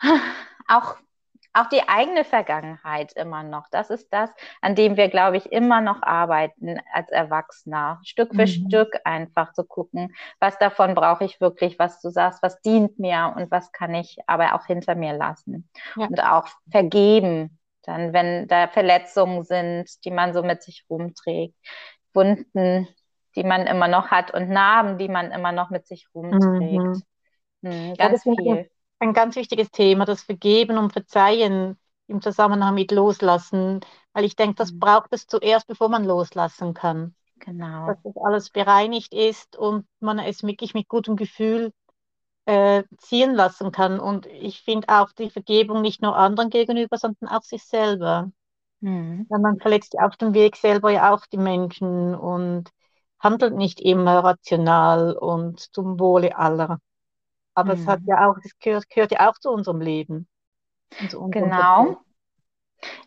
auch, 0.69 0.97
auch 1.53 1.69
die 1.69 1.89
eigene 1.89 2.25
Vergangenheit 2.25 3.13
immer 3.13 3.43
noch, 3.43 3.69
das 3.71 3.91
ist 3.91 4.13
das, 4.13 4.31
an 4.63 4.75
dem 4.75 4.97
wir, 4.97 5.09
glaube 5.09 5.37
ich, 5.37 5.53
immer 5.53 5.81
noch 5.81 6.03
arbeiten 6.03 6.81
als 6.93 7.11
Erwachsener. 7.11 8.01
Stück 8.05 8.35
für 8.35 8.47
Mhm. 8.47 8.47
Stück 8.47 8.97
einfach 9.05 9.53
zu 9.53 9.65
gucken, 9.65 10.15
was 10.41 10.59
davon 10.59 10.95
brauche 10.95 11.25
ich 11.25 11.41
wirklich, 11.41 11.79
was 11.79 12.01
du 12.01 12.11
sagst, 12.11 12.43
was 12.43 12.61
dient 12.63 12.99
mir 12.99 13.35
und 13.37 13.51
was 13.51 13.71
kann 13.73 13.95
ich 13.95 14.19
aber 14.27 14.55
auch 14.55 14.67
hinter 14.67 14.95
mir 14.95 15.13
lassen. 15.15 15.69
Ja. 15.95 16.09
Und 16.09 16.21
auch 16.21 16.49
vergeben, 16.71 17.59
dann, 17.83 18.13
wenn 18.13 18.49
da 18.49 18.69
Verletzungen 18.69 19.45
sind, 19.45 20.05
die 20.05 20.11
man 20.11 20.33
so 20.33 20.43
mit 20.43 20.63
sich 20.63 20.87
rumträgt, 20.89 21.55
Wunden, 22.15 22.89
die 23.37 23.45
man 23.45 23.67
immer 23.67 23.89
noch 23.89 24.09
hat 24.11 24.33
und 24.35 24.49
Narben, 24.51 24.99
die 24.99 25.09
man 25.09 25.31
immer 25.33 25.53
noch 25.53 25.71
mit 25.71 25.87
sich 25.87 26.09
rumträgt. 26.15 27.03
Hm, 27.63 27.95
Ja, 27.99 28.11
ganz 28.11 28.23
ich 28.37 28.37
viel. 28.37 28.71
ein 28.99 29.13
ganz 29.15 29.37
wichtiges 29.37 29.71
Thema, 29.71 30.05
das 30.05 30.23
Vergeben 30.23 30.79
und 30.79 30.93
Verzeihen 30.93 31.79
im 32.07 32.21
Zusammenhang 32.23 32.75
mit 32.75 32.91
Loslassen, 32.93 33.81
weil 34.13 34.25
ich 34.25 34.37
denke, 34.37 34.57
das 34.57 34.73
Mhm. 34.73 34.79
braucht 34.79 35.13
es 35.13 35.27
zuerst, 35.27 35.67
bevor 35.67 35.89
man 35.89 36.05
loslassen 36.05 36.75
kann. 36.75 37.15
Genau. 37.45 37.83
Dass 37.87 37.99
das 38.05 38.15
alles 38.25 38.51
bereinigt 38.51 39.15
ist 39.15 39.57
und 39.57 39.87
man 40.01 40.19
es 40.21 40.43
wirklich 40.45 40.75
mit 40.75 40.89
gutem 40.89 41.17
Gefühl 41.17 41.73
äh, 42.47 42.85
ziehen 42.99 43.35
lassen 43.35 43.73
kann. 43.73 44.01
Und 44.01 44.27
ich 44.27 44.63
finde 44.63 44.89
auch 44.91 45.13
die 45.13 45.31
Vergebung 45.31 45.83
nicht 45.83 46.03
nur 46.03 46.17
anderen 46.17 46.51
gegenüber, 46.51 46.99
sondern 46.99 47.29
auch 47.31 47.43
sich 47.43 47.65
selber. 47.65 48.33
Hm. 48.83 49.23
Weil 49.29 49.41
man 49.41 49.59
verletzt 49.61 49.95
ja 49.95 50.07
auf 50.07 50.17
dem 50.17 50.35
Weg 50.35 50.57
selber 50.57 50.91
ja 50.91 51.13
auch 51.15 51.27
die 51.27 51.39
Menschen 51.39 52.15
und 52.15 52.71
handelt 53.23 53.55
nicht 53.57 53.81
immer 53.81 54.25
rational 54.25 55.15
und 55.17 55.61
zum 55.75 56.01
Wohle 56.01 56.37
aller. 56.37 56.79
Aber 57.55 57.75
es 57.75 57.87
hat 57.87 58.01
Mhm. 58.01 58.07
ja 58.07 58.29
auch, 58.29 58.37
es 58.45 58.59
gehört, 58.61 58.89
gehört 58.91 59.13
ja 59.13 59.31
auch 59.31 59.39
zu 59.39 59.51
unserem 59.51 59.81
Leben. 59.83 60.29
zu 61.07 61.21
unserem 61.21 61.51
Genau. 61.51 61.53
Prozess. 61.53 61.99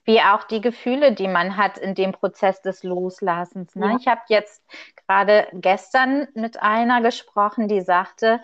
Wie 0.05 0.21
auch 0.21 0.43
die 0.43 0.61
Gefühle, 0.61 1.13
die 1.13 1.27
man 1.27 1.57
hat 1.57 1.77
in 1.77 1.95
dem 1.95 2.11
Prozess 2.11 2.61
des 2.61 2.83
Loslassens. 2.83 3.75
Ne? 3.75 3.93
Ja. 3.93 3.97
Ich 3.99 4.07
habe 4.07 4.21
jetzt 4.29 4.63
gerade 5.07 5.47
gestern 5.53 6.27
mit 6.33 6.61
einer 6.61 7.01
gesprochen, 7.01 7.67
die 7.67 7.81
sagte, 7.81 8.41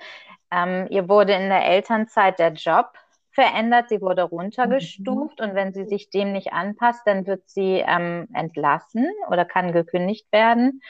ähm, 0.51 0.87
ihr 0.89 1.07
wurde 1.07 1.33
in 1.33 1.49
der 1.49 1.65
Elternzeit 1.65 2.39
der 2.39 2.53
Job 2.53 2.91
verändert, 3.31 3.87
sie 3.89 4.01
wurde 4.01 4.23
runtergestuft 4.23 5.39
und 5.39 5.55
wenn 5.55 5.73
sie 5.73 5.85
sich 5.85 6.09
dem 6.09 6.33
nicht 6.33 6.51
anpasst, 6.51 7.03
dann 7.05 7.25
wird 7.25 7.49
sie 7.49 7.83
ähm, 7.85 8.27
entlassen 8.33 9.07
oder 9.29 9.45
kann 9.45 9.71
gekündigt 9.71 10.27
werden. 10.33 10.81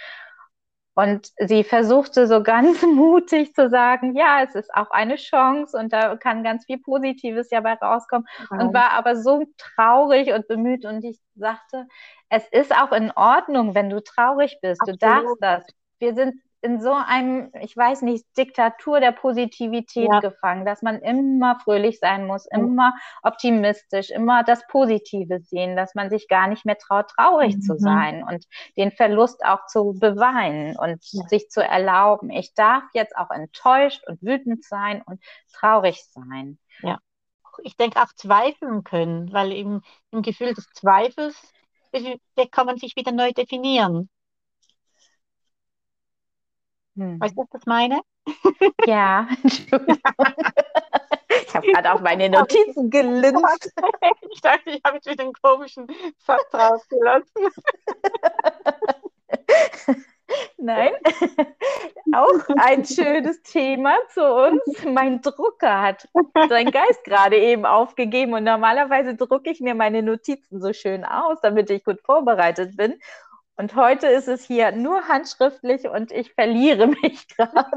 Und 0.94 1.30
sie 1.38 1.64
versuchte 1.64 2.28
so 2.28 2.44
ganz 2.44 2.82
mutig 2.82 3.54
zu 3.54 3.70
sagen, 3.70 4.16
ja, 4.16 4.44
es 4.44 4.56
ist 4.56 4.74
auch 4.74 4.92
eine 4.92 5.16
Chance 5.16 5.78
und 5.78 5.94
da 5.94 6.18
kann 6.18 6.44
ganz 6.44 6.66
viel 6.66 6.80
Positives 6.80 7.50
ja 7.50 7.62
bei 7.62 7.74
rauskommen 7.74 8.28
und 8.50 8.74
war 8.74 8.92
aber 8.92 9.16
so 9.16 9.44
traurig 9.58 10.34
und 10.34 10.48
bemüht 10.48 10.86
und 10.86 11.04
ich 11.04 11.20
sagte, 11.36 11.88
es 12.30 12.48
ist 12.50 12.76
auch 12.76 12.92
in 12.92 13.12
Ordnung, 13.12 13.74
wenn 13.74 13.90
du 13.90 14.02
traurig 14.02 14.60
bist, 14.62 14.82
du 14.86 14.92
Absolut. 14.92 15.02
darfst 15.02 15.38
das. 15.40 15.66
Wir 16.00 16.14
sind 16.14 16.36
in 16.62 16.80
so 16.82 16.94
einem, 16.94 17.52
ich 17.60 17.76
weiß 17.76 18.04
nicht, 18.04 18.26
Diktatur 18.38 19.00
der 19.00 19.12
Positivität 19.12 20.12
Ja. 20.12 20.20
gefangen, 20.22 20.66
dass 20.66 20.82
man 20.82 21.00
immer 21.02 21.60
fröhlich 21.60 22.00
sein 22.00 22.28
muss, 22.28 22.46
Ja. 22.52 22.60
immer 22.60 22.94
optimistisch, 23.24 24.10
immer 24.12 24.44
das 24.44 24.66
Positive 24.68 25.40
sehen, 25.42 25.76
dass 25.76 25.96
man 25.96 26.10
sich 26.10 26.28
gar 26.28 26.48
nicht 26.48 26.66
mehr 26.66 26.78
traut, 26.78 27.10
traurig 27.10 27.62
zu 27.62 27.74
Mhm. 27.74 27.80
sein 27.80 28.24
und 28.24 28.46
den 28.78 28.92
Verlust 28.92 29.44
auch 29.44 29.66
zu 29.66 29.94
beweinen 30.00 30.78
und 30.78 31.04
Ja. 31.12 31.28
sich 31.28 31.50
zu 31.50 31.64
erlauben, 31.64 32.30
ich 32.30 32.54
darf 32.54 32.84
jetzt 32.94 33.16
auch 33.18 33.32
enttäuscht 33.32 34.04
und 34.08 34.22
wütend 34.22 34.64
sein 34.64 35.02
und 35.06 35.22
traurig 35.54 36.04
sein. 36.12 36.58
ich 37.64 37.76
denke 37.78 38.02
auch 38.02 38.12
zweifeln 38.16 38.84
können, 38.84 39.32
weil 39.34 39.52
im, 39.52 39.82
im 40.12 40.22
Gefühl 40.22 40.54
des 40.54 40.66
Zweifels 40.74 41.36
kann 42.52 42.66
man 42.66 42.78
sich 42.78 42.96
wieder 42.96 43.12
neu 43.12 43.32
definieren. 43.34 44.10
Hm. 47.02 47.20
Weißt 47.20 47.36
du, 47.36 47.42
was 47.50 47.62
ich 47.62 47.66
meine? 47.66 48.02
Ja. 48.86 49.28
Ich 51.48 51.56
habe 51.56 51.68
gerade 51.68 51.94
auf 51.94 52.02
meine 52.02 52.30
Notizen 52.30 52.90
gelinst. 52.90 53.74
Ich 54.32 54.42
dachte, 54.42 54.70
ich 54.70 54.82
habe 54.86 54.98
jetzt 54.98 55.10
wieder 55.10 55.24
einen 55.24 55.34
komischen 55.34 55.88
Satz 56.18 56.54
rausgelassen. 56.54 57.50
Nein, 60.58 60.94
auch 62.14 62.56
ein 62.58 62.86
schönes 62.86 63.42
Thema 63.44 63.96
zu 64.14 64.24
uns. 64.26 64.62
Mein 64.86 65.22
Drucker 65.22 65.82
hat 65.82 66.08
seinen 66.48 66.72
Geist 66.72 67.04
gerade 67.04 67.38
eben 67.38 67.66
aufgegeben 67.66 68.34
und 68.34 68.44
normalerweise 68.46 69.16
drucke 69.16 69.52
ich 69.52 69.60
mir 69.60 69.76
meine 69.76 70.02
Notizen 70.02 70.62
so 70.62 70.72
schön 70.72 71.04
aus, 71.04 71.40
damit 71.42 71.70
ich 71.70 71.84
gut 71.84 72.00
vorbereitet 72.02 72.78
bin. 72.78 73.00
Und 73.58 73.76
heute 73.76 74.08
ist 74.08 74.28
es 74.28 74.46
hier 74.46 74.72
nur 74.72 75.08
handschriftlich 75.08 75.88
und 75.88 76.12
ich 76.12 76.34
verliere 76.34 76.88
mich 76.88 77.28
gerade 77.38 77.70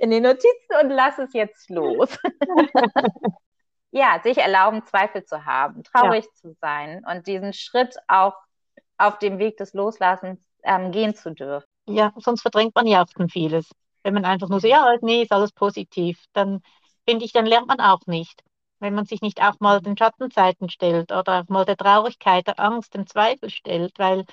in 0.00 0.10
den 0.10 0.22
Notizen 0.22 0.74
und 0.82 0.90
lasse 0.90 1.24
es 1.24 1.32
jetzt 1.32 1.70
los. 1.70 2.18
ja, 3.92 4.20
sich 4.22 4.38
erlauben, 4.38 4.84
Zweifel 4.86 5.24
zu 5.24 5.44
haben, 5.44 5.84
traurig 5.84 6.24
ja. 6.24 6.30
zu 6.34 6.56
sein 6.60 7.04
und 7.08 7.26
diesen 7.26 7.52
Schritt 7.52 7.96
auch 8.08 8.34
auf 8.98 9.18
dem 9.18 9.38
Weg 9.38 9.56
des 9.56 9.72
Loslassens 9.72 10.40
ähm, 10.62 10.90
gehen 10.90 11.14
zu 11.14 11.32
dürfen. 11.32 11.66
Ja, 11.86 12.12
sonst 12.16 12.42
verdrängt 12.42 12.74
man 12.74 12.86
ja 12.86 13.02
auch 13.02 13.28
vieles. 13.30 13.70
Wenn 14.02 14.14
man 14.14 14.24
einfach 14.24 14.48
nur 14.48 14.60
so, 14.60 14.68
ja, 14.68 14.96
nee, 15.02 15.22
ist 15.22 15.32
alles 15.32 15.52
positiv, 15.52 16.22
dann 16.32 16.62
finde 17.06 17.24
ich, 17.24 17.32
dann 17.32 17.46
lernt 17.46 17.66
man 17.66 17.80
auch 17.80 18.06
nicht. 18.06 18.42
Wenn 18.80 18.94
man 18.94 19.04
sich 19.04 19.20
nicht 19.20 19.42
auch 19.42 19.60
mal 19.60 19.80
den 19.80 19.96
Schattenzeiten 19.96 20.68
stellt 20.70 21.12
oder 21.12 21.40
auch 21.40 21.48
mal 21.48 21.64
der 21.64 21.76
Traurigkeit, 21.76 22.46
der 22.46 22.58
Angst, 22.58 22.94
dem 22.94 23.06
Zweifel 23.06 23.50
stellt, 23.50 23.98
weil 23.98 24.24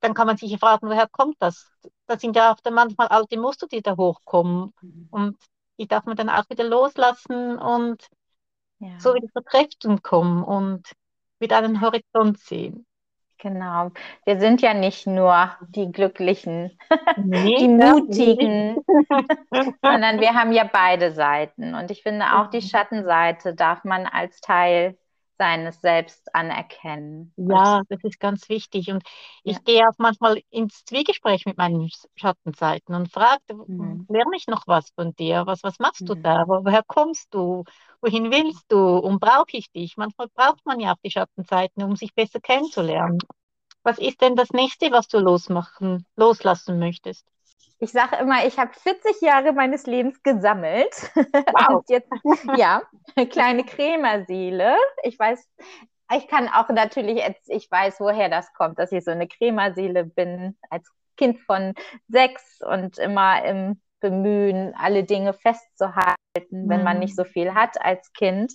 dann 0.00 0.14
kann 0.14 0.26
man 0.26 0.36
sich 0.36 0.58
fragen, 0.58 0.88
woher 0.88 1.06
kommt 1.06 1.36
das? 1.38 1.70
Das 2.06 2.20
sind 2.20 2.34
ja 2.34 2.52
auch 2.52 2.60
dann 2.60 2.74
manchmal 2.74 3.08
alte 3.08 3.38
Muster, 3.38 3.68
die 3.68 3.82
da 3.82 3.96
hochkommen. 3.96 4.72
Mhm. 4.80 5.08
Und 5.10 5.38
die 5.78 5.86
darf 5.86 6.04
man 6.04 6.16
dann 6.16 6.28
auch 6.28 6.48
wieder 6.50 6.64
loslassen 6.64 7.58
und 7.58 8.08
ja. 8.80 8.98
so 8.98 9.14
wieder 9.14 9.28
zur 9.32 9.44
Kräften 9.44 10.02
kommen 10.02 10.42
und 10.42 10.90
wieder 11.38 11.58
einen 11.58 11.80
Horizont 11.80 12.38
sehen. 12.40 12.86
Genau. 13.42 13.90
Wir 14.24 14.38
sind 14.38 14.62
ja 14.62 14.72
nicht 14.72 15.04
nur 15.08 15.50
die 15.70 15.90
Glücklichen, 15.90 16.78
nee, 17.16 17.56
die 17.56 17.66
Mutigen, 17.66 18.76
sondern 19.82 20.20
wir 20.20 20.34
haben 20.34 20.52
ja 20.52 20.62
beide 20.72 21.10
Seiten. 21.10 21.74
Und 21.74 21.90
ich 21.90 22.02
finde 22.04 22.24
auch 22.36 22.48
die. 22.50 22.62
Schattenseite 22.62 23.54
darf 23.54 23.82
man 23.82 24.06
als 24.06 24.40
Teil 24.40 24.96
seines 25.42 25.80
Selbst 25.80 26.32
anerkennen. 26.36 27.32
Ja, 27.36 27.82
das 27.88 27.98
ist 28.04 28.20
ganz 28.20 28.48
wichtig. 28.48 28.90
Und 28.92 29.02
ich 29.42 29.56
ja. 29.56 29.62
gehe 29.64 29.88
auch 29.88 29.98
manchmal 29.98 30.40
ins 30.50 30.84
Zwiegespräch 30.84 31.46
mit 31.46 31.58
meinen 31.58 31.90
Schattenseiten 32.14 32.94
und 32.94 33.10
frage, 33.10 33.40
mhm. 33.66 34.06
lerne 34.08 34.36
ich 34.36 34.46
noch 34.46 34.68
was 34.68 34.90
von 34.94 35.16
dir? 35.16 35.42
Was, 35.44 35.64
was 35.64 35.80
machst 35.80 36.02
mhm. 36.02 36.06
du 36.06 36.14
da? 36.14 36.44
Woher 36.46 36.84
kommst 36.86 37.34
du? 37.34 37.64
Wohin 38.00 38.30
willst 38.30 38.66
du? 38.68 38.78
Und 38.98 39.18
brauche 39.18 39.56
ich 39.56 39.68
dich? 39.72 39.96
Manchmal 39.96 40.28
braucht 40.32 40.64
man 40.64 40.78
ja 40.78 40.92
auch 40.92 41.00
die 41.04 41.10
Schattenseiten, 41.10 41.82
um 41.82 41.96
sich 41.96 42.14
besser 42.14 42.38
kennenzulernen. 42.38 43.18
Was 43.82 43.98
ist 43.98 44.20
denn 44.20 44.36
das 44.36 44.50
nächste, 44.50 44.92
was 44.92 45.08
du 45.08 45.18
losmachen, 45.18 46.06
loslassen 46.14 46.78
möchtest? 46.78 47.26
Ich 47.78 47.90
sage 47.90 48.16
immer, 48.16 48.46
ich 48.46 48.58
habe 48.58 48.72
40 48.72 49.20
Jahre 49.20 49.52
meines 49.52 49.86
Lebens 49.86 50.22
gesammelt. 50.22 50.94
Wow. 51.16 51.76
Und 51.76 51.90
jetzt, 51.90 52.08
ja, 52.56 52.82
kleine 53.30 53.64
Krämerseele. 53.64 54.76
Ich 55.02 55.18
weiß, 55.18 55.48
ich 56.16 56.28
kann 56.28 56.48
auch 56.48 56.68
natürlich, 56.68 57.18
jetzt, 57.18 57.48
ich 57.48 57.70
weiß, 57.70 58.00
woher 58.00 58.28
das 58.28 58.52
kommt, 58.54 58.78
dass 58.78 58.92
ich 58.92 59.04
so 59.04 59.10
eine 59.10 59.28
Krämerseele 59.28 60.04
bin, 60.04 60.56
als 60.70 60.90
Kind 61.16 61.40
von 61.40 61.74
sechs 62.08 62.60
und 62.62 62.98
immer 62.98 63.44
im 63.44 63.80
Bemühen, 64.00 64.74
alle 64.76 65.04
Dinge 65.04 65.32
festzuhalten, 65.32 66.16
wenn 66.50 66.82
man 66.82 66.98
nicht 66.98 67.12
mhm. 67.12 67.22
so 67.22 67.24
viel 67.24 67.54
hat 67.54 67.80
als 67.80 68.12
Kind. 68.12 68.52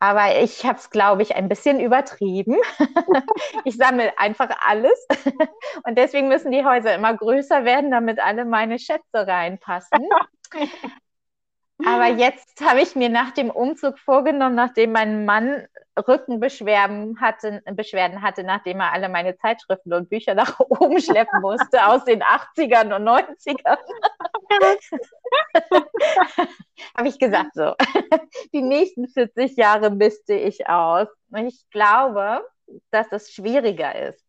Aber 0.00 0.40
ich 0.40 0.64
habe 0.64 0.78
es, 0.78 0.88
glaube 0.88 1.22
ich, 1.22 1.36
ein 1.36 1.48
bisschen 1.48 1.78
übertrieben. 1.78 2.56
ich 3.64 3.76
sammle 3.76 4.18
einfach 4.18 4.48
alles. 4.66 5.06
Und 5.84 5.98
deswegen 5.98 6.28
müssen 6.28 6.50
die 6.50 6.64
Häuser 6.64 6.94
immer 6.94 7.14
größer 7.14 7.66
werden, 7.66 7.90
damit 7.90 8.18
alle 8.18 8.46
meine 8.46 8.78
Schätze 8.78 9.02
reinpassen. 9.12 10.08
Aber 11.84 12.06
jetzt 12.18 12.66
habe 12.66 12.80
ich 12.80 12.96
mir 12.96 13.10
nach 13.10 13.32
dem 13.32 13.50
Umzug 13.50 13.98
vorgenommen, 13.98 14.54
nachdem 14.54 14.92
mein 14.92 15.26
Mann 15.26 15.66
Rückenbeschwerden 16.08 17.20
hatte, 17.20 17.62
Beschwerden 17.72 18.22
hatte, 18.22 18.42
nachdem 18.42 18.80
er 18.80 18.92
alle 18.92 19.10
meine 19.10 19.36
Zeitschriften 19.36 19.92
und 19.92 20.08
Bücher 20.08 20.34
nach 20.34 20.58
oben 20.60 20.98
schleppen 20.98 21.42
musste 21.42 21.86
aus 21.86 22.04
den 22.04 22.22
80ern 22.22 22.96
und 22.96 23.06
90ern. 23.06 23.76
habe 26.96 27.08
ich 27.08 27.18
gesagt, 27.18 27.54
so, 27.54 27.74
die 28.52 28.62
nächsten 28.62 29.08
40 29.08 29.56
Jahre 29.56 29.90
misste 29.90 30.34
ich 30.34 30.68
aus. 30.68 31.08
Und 31.30 31.46
ich 31.46 31.68
glaube, 31.70 32.44
dass 32.90 33.08
das 33.08 33.30
schwieriger 33.30 33.94
ist. 34.08 34.24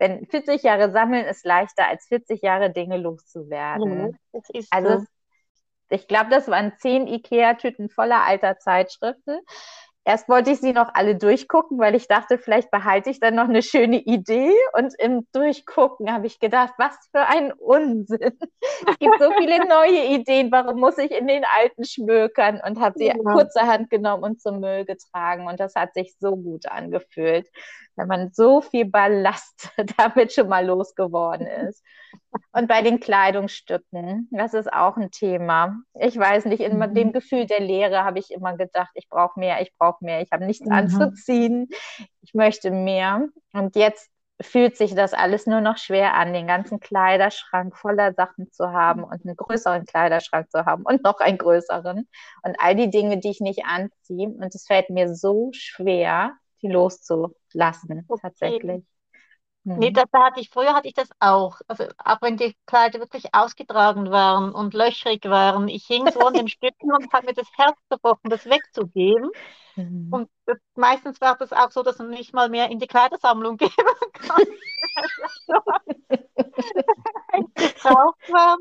Denn 0.00 0.26
40 0.26 0.62
Jahre 0.62 0.90
sammeln 0.90 1.24
ist 1.26 1.44
leichter, 1.44 1.88
als 1.88 2.06
40 2.06 2.42
Jahre 2.42 2.70
Dinge 2.70 2.96
loszuwerden. 2.96 4.18
Ja, 4.32 4.40
also 4.70 4.98
so. 4.98 5.04
Ich 5.90 6.08
glaube, 6.08 6.30
das 6.30 6.48
waren 6.48 6.72
zehn 6.78 7.06
Ikea-Tüten 7.06 7.88
voller 7.88 8.22
alter 8.24 8.58
Zeitschriften. 8.58 9.38
Erst 10.06 10.28
wollte 10.28 10.50
ich 10.50 10.60
sie 10.60 10.74
noch 10.74 10.90
alle 10.92 11.16
durchgucken, 11.16 11.78
weil 11.78 11.94
ich 11.94 12.08
dachte, 12.08 12.36
vielleicht 12.36 12.70
behalte 12.70 13.08
ich 13.08 13.20
dann 13.20 13.34
noch 13.34 13.48
eine 13.48 13.62
schöne 13.62 13.96
Idee. 14.00 14.52
Und 14.74 14.92
im 14.98 15.26
Durchgucken 15.32 16.12
habe 16.12 16.26
ich 16.26 16.38
gedacht, 16.38 16.74
was 16.76 16.94
für 17.10 17.26
ein 17.26 17.52
Unsinn. 17.52 18.38
Es 18.86 18.98
gibt 18.98 19.18
so 19.18 19.30
viele 19.38 19.66
neue 19.66 20.04
Ideen. 20.14 20.50
Warum 20.52 20.80
muss 20.80 20.98
ich 20.98 21.10
in 21.10 21.26
den 21.26 21.44
alten 21.44 21.84
schmökern? 21.84 22.60
Und 22.66 22.80
habe 22.80 22.98
sie 22.98 23.06
ja. 23.06 23.14
kurzerhand 23.14 23.88
genommen 23.88 24.24
und 24.24 24.40
zum 24.40 24.60
Müll 24.60 24.84
getragen. 24.84 25.46
Und 25.46 25.58
das 25.58 25.74
hat 25.74 25.94
sich 25.94 26.14
so 26.18 26.36
gut 26.36 26.66
angefühlt 26.66 27.48
wenn 27.96 28.08
man 28.08 28.30
so 28.32 28.60
viel 28.60 28.84
Ballast 28.86 29.70
damit 29.96 30.32
schon 30.32 30.48
mal 30.48 30.66
losgeworden 30.66 31.46
ist. 31.46 31.82
Und 32.52 32.68
bei 32.68 32.82
den 32.82 33.00
Kleidungsstücken, 33.00 34.28
das 34.30 34.54
ist 34.54 34.72
auch 34.72 34.96
ein 34.96 35.10
Thema. 35.10 35.76
Ich 35.94 36.16
weiß 36.16 36.44
nicht, 36.46 36.60
in 36.60 36.78
mhm. 36.78 36.94
dem 36.94 37.12
Gefühl 37.12 37.46
der 37.46 37.60
Leere 37.60 38.04
habe 38.04 38.18
ich 38.18 38.30
immer 38.30 38.56
gedacht, 38.56 38.90
ich 38.94 39.08
brauche 39.08 39.38
mehr, 39.38 39.60
ich 39.60 39.72
brauche 39.78 40.04
mehr, 40.04 40.20
ich 40.20 40.30
habe 40.32 40.44
nichts 40.44 40.66
mhm. 40.66 40.72
anzuziehen, 40.72 41.68
ich 42.22 42.34
möchte 42.34 42.70
mehr. 42.70 43.28
Und 43.52 43.76
jetzt 43.76 44.10
fühlt 44.40 44.76
sich 44.76 44.94
das 44.94 45.14
alles 45.14 45.46
nur 45.46 45.60
noch 45.60 45.78
schwer 45.78 46.14
an, 46.14 46.32
den 46.32 46.46
ganzen 46.46 46.80
Kleiderschrank 46.80 47.76
voller 47.76 48.12
Sachen 48.14 48.50
zu 48.50 48.72
haben 48.72 49.04
und 49.04 49.24
einen 49.24 49.36
größeren 49.36 49.86
Kleiderschrank 49.86 50.50
zu 50.50 50.66
haben 50.66 50.82
und 50.84 51.04
noch 51.04 51.20
einen 51.20 51.38
größeren 51.38 52.08
und 52.42 52.56
all 52.58 52.74
die 52.74 52.90
Dinge, 52.90 53.18
die 53.18 53.30
ich 53.30 53.40
nicht 53.40 53.64
anziehe. 53.64 54.28
Und 54.28 54.54
es 54.54 54.66
fällt 54.66 54.90
mir 54.90 55.14
so 55.14 55.50
schwer, 55.52 56.32
die 56.62 56.68
loszulassen, 57.54 58.04
okay. 58.08 58.20
tatsächlich. 58.22 58.84
Mhm. 59.64 59.78
Nee, 59.78 59.90
da, 59.92 60.04
da, 60.12 60.26
hatte 60.26 60.40
ich, 60.40 60.50
früher 60.50 60.74
hatte 60.74 60.88
ich 60.88 60.94
das 60.94 61.08
auch. 61.20 61.60
Also 61.66 61.84
auch 61.98 62.20
wenn 62.20 62.36
die 62.36 62.54
Kleider 62.66 63.00
wirklich 63.00 63.34
ausgetragen 63.34 64.10
waren 64.10 64.52
und 64.52 64.74
löchrig 64.74 65.24
waren. 65.24 65.68
Ich 65.68 65.86
hing 65.86 66.06
so 66.10 66.20
an 66.20 66.34
den 66.34 66.48
Stücken 66.48 66.92
und 66.92 67.12
hat 67.12 67.24
mir 67.24 67.32
das 67.32 67.48
Herz 67.56 67.78
gebrochen, 67.88 68.28
das 68.28 68.44
wegzugeben. 68.44 69.30
Mhm. 69.76 70.08
Und 70.10 70.30
das, 70.44 70.58
meistens 70.74 71.20
war 71.20 71.36
das 71.36 71.52
auch 71.52 71.70
so, 71.70 71.82
dass 71.82 71.98
man 71.98 72.10
nicht 72.10 72.34
mal 72.34 72.50
mehr 72.50 72.70
in 72.70 72.78
die 72.78 72.86
Kleidersammlung 72.86 73.56
geben 73.58 73.72
kann. 74.12 74.42
gebraucht 77.54 78.32
waren. 78.32 78.58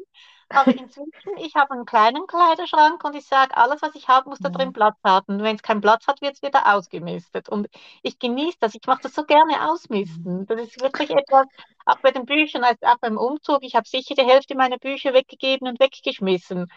Aber 0.54 0.72
inzwischen, 0.72 1.38
ich 1.38 1.56
habe 1.56 1.72
einen 1.72 1.86
kleinen 1.86 2.28
Kleiderschrank 2.28 3.04
und 3.04 3.16
ich 3.16 3.26
sage, 3.26 3.58
alles, 3.58 3.82
was 3.82 3.96
ich 3.96 4.08
habe, 4.08 4.30
muss 4.30 4.40
da 4.40 4.50
drin 4.50 4.72
Platz 4.72 4.98
haben. 5.04 5.42
Wenn 5.42 5.56
es 5.56 5.64
keinen 5.64 5.82
Platz 5.82 6.08
hat, 6.08 6.22
wird 6.22 6.36
es 6.36 6.42
wieder 6.42 6.74
ausgemistet. 6.74 7.50
Und 7.50 7.68
ich 8.04 8.20
genieße 8.20 8.58
das. 8.60 8.76
Ich 8.76 8.86
mache 8.86 9.02
das 9.04 9.16
so 9.16 9.24
gerne 9.24 9.70
ausmisten. 9.70 10.46
Das 10.46 10.62
ist 10.62 10.82
wirklich 10.82 11.10
etwas, 11.10 11.48
auch 11.86 12.00
bei 12.00 12.12
den 12.12 12.26
Büchern, 12.26 12.64
als 12.64 12.82
auch 12.84 12.98
beim 13.00 13.18
Umzug. 13.18 13.60
Ich 13.62 13.76
habe 13.76 13.88
sicher 13.88 14.16
die 14.16 14.24
Hälfte 14.24 14.56
meiner 14.56 14.78
Bücher 14.78 15.14
weggegeben 15.14 15.68
und 15.68 15.80
weggeschmissen. 15.80 16.68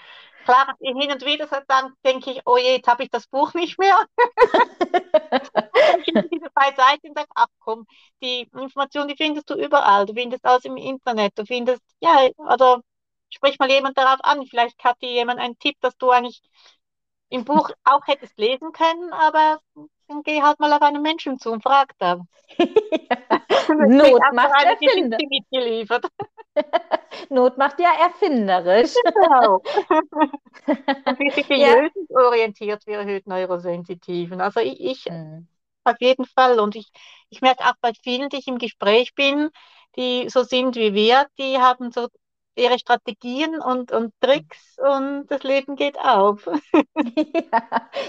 Klar, 0.44 0.76
hin 0.80 1.10
und 1.10 1.26
wieder 1.26 1.48
dann 1.66 1.92
denke 2.04 2.30
ich, 2.30 2.40
oh 2.46 2.56
je, 2.56 2.76
jetzt 2.76 2.86
habe 2.86 3.02
ich 3.02 3.10
das 3.10 3.26
Buch 3.26 3.52
nicht 3.54 3.78
mehr. 3.78 3.98
diese 6.30 6.50
beiseite 6.54 7.08
und 7.08 7.18
sage, 7.18 7.28
ach 7.34 7.46
komm, 7.58 7.84
die 8.22 8.48
Information, 8.52 9.08
die 9.08 9.16
findest 9.16 9.50
du 9.50 9.54
überall. 9.54 10.06
Du 10.06 10.14
findest 10.14 10.44
alles 10.44 10.64
im 10.64 10.76
Internet. 10.76 11.32
Du 11.36 11.44
findest, 11.44 11.82
ja, 12.00 12.28
oder 12.38 12.80
sprich 13.36 13.58
mal 13.58 13.70
jemand 13.70 13.96
darauf 13.96 14.18
an. 14.24 14.46
Vielleicht 14.46 14.82
hat 14.82 15.00
dir 15.02 15.10
jemand 15.10 15.38
einen 15.38 15.58
Tipp, 15.58 15.76
dass 15.80 15.96
du 15.96 16.10
eigentlich 16.10 16.42
im 17.28 17.44
Buch 17.44 17.70
auch 17.84 18.06
hättest 18.06 18.38
lesen 18.38 18.72
können, 18.72 19.12
aber 19.12 19.60
dann 20.08 20.22
geh 20.22 20.42
halt 20.42 20.60
mal 20.60 20.72
auf 20.72 20.82
einen 20.82 21.02
Menschen 21.02 21.38
zu 21.38 21.50
und 21.50 21.62
frag 21.62 21.92
da. 21.98 22.20
Not 23.68 24.22
macht 24.32 24.64
erfinderisch. 24.64 25.88
Not 27.30 27.58
macht 27.58 27.80
ja 27.80 27.90
erfinderisch. 28.00 28.94
Genau. 29.04 29.62
und 30.66 31.18
wir 31.18 31.32
sind 31.32 31.50
ja. 31.50 31.74
lösungsorientiert, 31.74 32.86
wir 32.86 32.98
erhöht 32.98 33.26
Neurosensitiven. 33.26 34.40
Also 34.40 34.60
ich, 34.60 34.80
ich 34.80 35.04
mhm. 35.06 35.48
auf 35.82 35.96
jeden 35.98 36.24
Fall. 36.24 36.60
Und 36.60 36.76
ich, 36.76 36.88
ich 37.30 37.40
merke 37.40 37.64
auch 37.64 37.74
bei 37.80 37.92
vielen, 38.02 38.28
die 38.28 38.36
ich 38.36 38.46
im 38.46 38.58
Gespräch 38.58 39.14
bin, 39.16 39.50
die 39.96 40.28
so 40.28 40.44
sind 40.44 40.76
wie 40.76 40.94
wir, 40.94 41.26
die 41.38 41.58
haben 41.58 41.90
so 41.90 42.08
ihre 42.56 42.78
Strategien 42.78 43.60
und, 43.60 43.92
und 43.92 44.12
Tricks 44.20 44.76
und 44.78 45.26
das 45.28 45.42
Leben 45.42 45.76
geht 45.76 45.98
auf. 45.98 46.46
ja, 46.74 47.62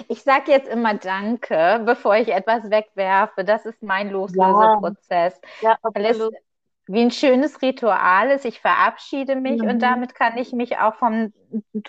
ich 0.08 0.24
sage 0.24 0.52
jetzt 0.52 0.68
immer 0.70 0.94
Danke, 0.96 1.82
bevor 1.86 2.16
ich 2.16 2.30
etwas 2.30 2.70
wegwerfe. 2.70 3.44
Das 3.44 3.66
ist 3.66 3.84
mein 3.84 4.10
Loslöseprozess. 4.10 5.40
Ja, 5.62 5.72
ja 5.72 5.78
absolut. 5.82 6.34
Wie 6.88 7.02
ein 7.02 7.12
schönes 7.12 7.62
Ritual 7.62 8.30
ist. 8.32 8.46
Ich 8.46 8.62
verabschiede 8.62 9.36
mich 9.36 9.62
mhm. 9.62 9.70
und 9.70 9.80
damit 9.80 10.16
kann 10.16 10.38
ich 10.38 10.54
mich 10.54 10.78
auch 10.78 10.96
vom 10.96 11.34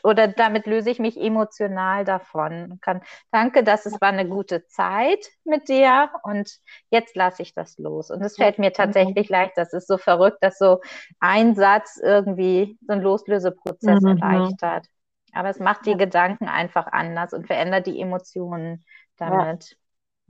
oder 0.02 0.28
damit 0.28 0.66
löse 0.66 0.90
ich 0.90 0.98
mich 0.98 1.20
emotional 1.20 2.04
davon. 2.04 2.78
Kann, 2.80 3.02
danke, 3.32 3.64
dass 3.64 3.86
es 3.86 4.00
war 4.00 4.08
eine 4.08 4.28
gute 4.28 4.66
Zeit 4.66 5.26
mit 5.44 5.68
dir 5.68 6.10
und 6.22 6.50
jetzt 6.90 7.16
lasse 7.16 7.42
ich 7.42 7.54
das 7.54 7.78
los. 7.78 8.10
Und 8.10 8.22
es 8.22 8.36
fällt 8.36 8.58
mir 8.58 8.72
tatsächlich 8.72 9.28
leicht. 9.28 9.52
Das 9.56 9.72
ist 9.72 9.88
so 9.88 9.98
verrückt, 9.98 10.38
dass 10.42 10.58
so 10.58 10.80
ein 11.20 11.54
Satz 11.54 11.98
irgendwie 12.02 12.78
so 12.86 12.92
einen 12.92 13.02
Loslöseprozess 13.02 14.00
mhm. 14.00 14.18
erleichtert. 14.18 14.86
Aber 15.32 15.48
es 15.48 15.58
macht 15.58 15.86
die 15.86 15.96
Gedanken 15.96 16.48
einfach 16.48 16.86
anders 16.86 17.32
und 17.32 17.46
verändert 17.46 17.86
die 17.86 18.00
Emotionen 18.00 18.84
damit. 19.16 19.70
Ja. 19.70 19.76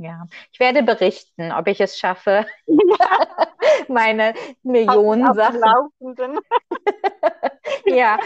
Ja, 0.00 0.26
ich 0.52 0.60
werde 0.60 0.84
berichten, 0.84 1.50
ob 1.50 1.66
ich 1.66 1.80
es 1.80 1.98
schaffe, 1.98 2.46
meine 3.88 4.32
Millionen 4.62 5.34
Sachen. 5.34 5.60
ja, 7.86 8.16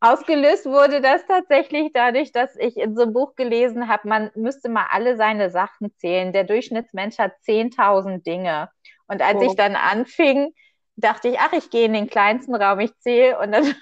ausgelöst 0.00 0.66
wurde 0.66 1.00
das 1.00 1.24
tatsächlich 1.26 1.92
dadurch, 1.94 2.32
dass 2.32 2.56
ich 2.56 2.76
in 2.76 2.96
so 2.96 3.02
einem 3.02 3.12
Buch 3.12 3.36
gelesen 3.36 3.86
habe, 3.86 4.08
man 4.08 4.32
müsste 4.34 4.68
mal 4.68 4.86
alle 4.90 5.16
seine 5.16 5.50
Sachen 5.50 5.94
zählen. 5.98 6.32
Der 6.32 6.42
Durchschnittsmensch 6.42 7.18
hat 7.18 7.32
10.000 7.46 8.24
Dinge. 8.24 8.68
Und 9.06 9.22
als 9.22 9.38
oh. 9.40 9.44
ich 9.44 9.54
dann 9.54 9.76
anfing, 9.76 10.52
dachte 10.96 11.28
ich, 11.28 11.38
ach, 11.38 11.52
ich 11.52 11.70
gehe 11.70 11.86
in 11.86 11.92
den 11.92 12.10
kleinsten 12.10 12.56
Raum, 12.56 12.80
ich 12.80 12.96
zähle 12.98 13.38
und 13.38 13.52
dann 13.52 13.72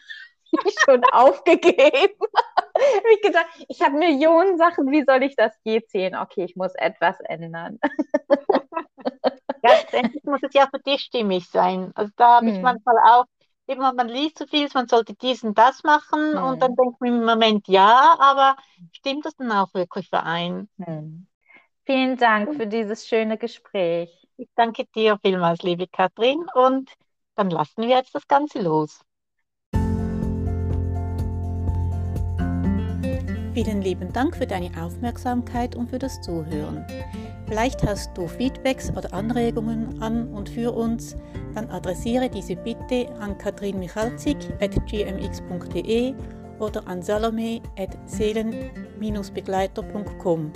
schon 0.84 1.04
aufgegeben. 1.12 2.14
ich 3.14 3.22
gedacht, 3.22 3.46
ich 3.68 3.80
habe 3.82 3.96
Millionen 3.96 4.58
Sachen, 4.58 4.90
wie 4.90 5.04
soll 5.04 5.22
ich 5.22 5.36
das 5.36 5.52
je 5.64 5.82
zählen? 5.82 6.16
Okay, 6.16 6.44
ich 6.44 6.56
muss 6.56 6.74
etwas 6.74 7.18
ändern. 7.20 7.78
Letztendlich 9.62 10.24
muss 10.24 10.40
es 10.42 10.54
ja 10.54 10.68
für 10.72 10.80
dich 10.80 11.02
stimmig 11.02 11.48
sein. 11.48 11.92
Also 11.94 12.10
da 12.16 12.36
habe 12.36 12.46
hm. 12.46 12.54
ich 12.54 12.60
manchmal 12.60 12.96
auch, 12.98 13.26
immer 13.66 13.92
man 13.92 14.08
liest 14.08 14.38
so 14.38 14.46
viel, 14.46 14.68
man 14.74 14.88
sollte 14.88 15.14
dies 15.14 15.44
und 15.44 15.56
das 15.56 15.84
machen 15.84 16.36
hm. 16.36 16.42
und 16.42 16.60
dann 16.60 16.74
denkt 16.74 17.00
man 17.00 17.10
im 17.10 17.24
Moment 17.24 17.68
ja, 17.68 18.16
aber 18.18 18.56
stimmt 18.92 19.24
das 19.24 19.36
dann 19.36 19.52
auch 19.52 19.72
wirklich 19.72 20.08
für 20.08 20.22
einen? 20.22 20.68
Hm. 20.84 21.26
Vielen 21.84 22.16
Dank 22.16 22.54
für 22.54 22.66
dieses 22.66 23.06
schöne 23.06 23.38
Gespräch. 23.38 24.28
Ich 24.36 24.48
danke 24.54 24.86
dir 24.94 25.18
vielmals, 25.22 25.62
liebe 25.62 25.86
Katrin, 25.88 26.46
und 26.54 26.90
dann 27.34 27.50
lassen 27.50 27.82
wir 27.82 27.96
jetzt 27.96 28.14
das 28.14 28.26
Ganze 28.28 28.60
los. 28.60 29.00
Vielen 33.54 33.82
lieben 33.82 34.10
Dank 34.14 34.34
für 34.34 34.46
deine 34.46 34.70
Aufmerksamkeit 34.82 35.76
und 35.76 35.90
für 35.90 35.98
das 35.98 36.18
Zuhören. 36.22 36.86
Vielleicht 37.46 37.86
hast 37.86 38.16
du 38.16 38.26
Feedbacks 38.26 38.90
oder 38.96 39.12
Anregungen 39.12 40.00
an 40.00 40.28
und 40.28 40.48
für 40.48 40.72
uns, 40.72 41.18
dann 41.54 41.68
adressiere 41.68 42.30
diese 42.30 42.56
bitte 42.56 43.14
an 43.20 43.36
Katrin 43.36 43.78
Michalzig 43.78 44.38
at 44.60 44.70
gmx.de 44.86 46.14
oder 46.60 46.88
an 46.88 47.02
salome 47.02 47.60
at 47.76 47.90
seelen-begleiter.com. 48.06 50.50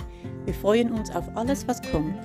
Wir 0.45 0.53
freuen 0.55 0.91
uns 0.91 1.15
auf 1.15 1.29
alles, 1.35 1.67
was 1.67 1.79
kommt. 1.91 2.15